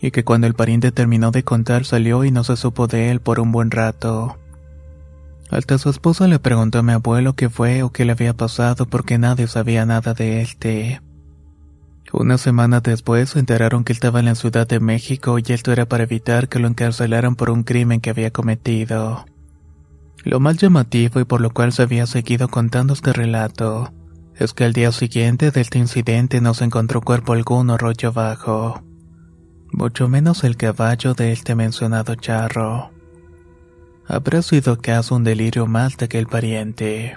y 0.00 0.10
que 0.10 0.24
cuando 0.24 0.46
el 0.46 0.54
pariente 0.54 0.92
terminó 0.92 1.30
de 1.30 1.44
contar 1.44 1.84
salió 1.84 2.24
y 2.24 2.30
no 2.30 2.44
se 2.44 2.56
supo 2.56 2.86
de 2.86 3.10
él 3.10 3.20
por 3.20 3.40
un 3.40 3.52
buen 3.52 3.70
rato. 3.70 4.38
Hasta 5.50 5.78
su 5.78 5.88
esposa 5.90 6.28
le 6.28 6.38
preguntó 6.38 6.78
a 6.78 6.82
mi 6.82 6.92
abuelo 6.92 7.34
qué 7.34 7.48
fue 7.48 7.82
o 7.82 7.90
qué 7.90 8.04
le 8.04 8.12
había 8.12 8.34
pasado 8.34 8.86
porque 8.86 9.18
nadie 9.18 9.46
sabía 9.46 9.86
nada 9.86 10.14
de 10.14 10.42
este. 10.42 11.00
Una 12.12 12.38
semana 12.38 12.80
después 12.80 13.30
se 13.30 13.38
enteraron 13.38 13.84
que 13.84 13.92
estaba 13.92 14.20
en 14.20 14.26
la 14.26 14.34
Ciudad 14.34 14.66
de 14.66 14.80
México 14.80 15.38
y 15.38 15.44
esto 15.48 15.72
era 15.72 15.86
para 15.86 16.04
evitar 16.04 16.48
que 16.48 16.58
lo 16.58 16.68
encarcelaran 16.68 17.34
por 17.34 17.50
un 17.50 17.64
crimen 17.64 18.00
que 18.00 18.10
había 18.10 18.30
cometido. 18.30 19.26
Lo 20.24 20.40
más 20.40 20.56
llamativo 20.56 21.20
y 21.20 21.24
por 21.24 21.40
lo 21.40 21.50
cual 21.50 21.72
se 21.72 21.82
había 21.82 22.06
seguido 22.06 22.48
contando 22.48 22.92
este 22.92 23.12
relato 23.12 23.92
es 24.36 24.52
que 24.52 24.64
al 24.64 24.72
día 24.72 24.92
siguiente 24.92 25.50
de 25.50 25.60
este 25.60 25.78
incidente 25.78 26.40
no 26.40 26.54
se 26.54 26.64
encontró 26.64 27.00
cuerpo 27.00 27.32
alguno 27.32 27.76
rollo 27.76 28.08
abajo, 28.08 28.82
mucho 29.72 30.08
menos 30.08 30.44
el 30.44 30.56
caballo 30.56 31.14
de 31.14 31.32
este 31.32 31.54
mencionado 31.54 32.14
charro. 32.14 32.90
Habrá 34.06 34.42
sido 34.42 34.72
acaso 34.72 35.14
un 35.16 35.24
delirio 35.24 35.66
más 35.66 35.96
de 35.96 36.06
aquel 36.06 36.26
pariente. 36.26 37.16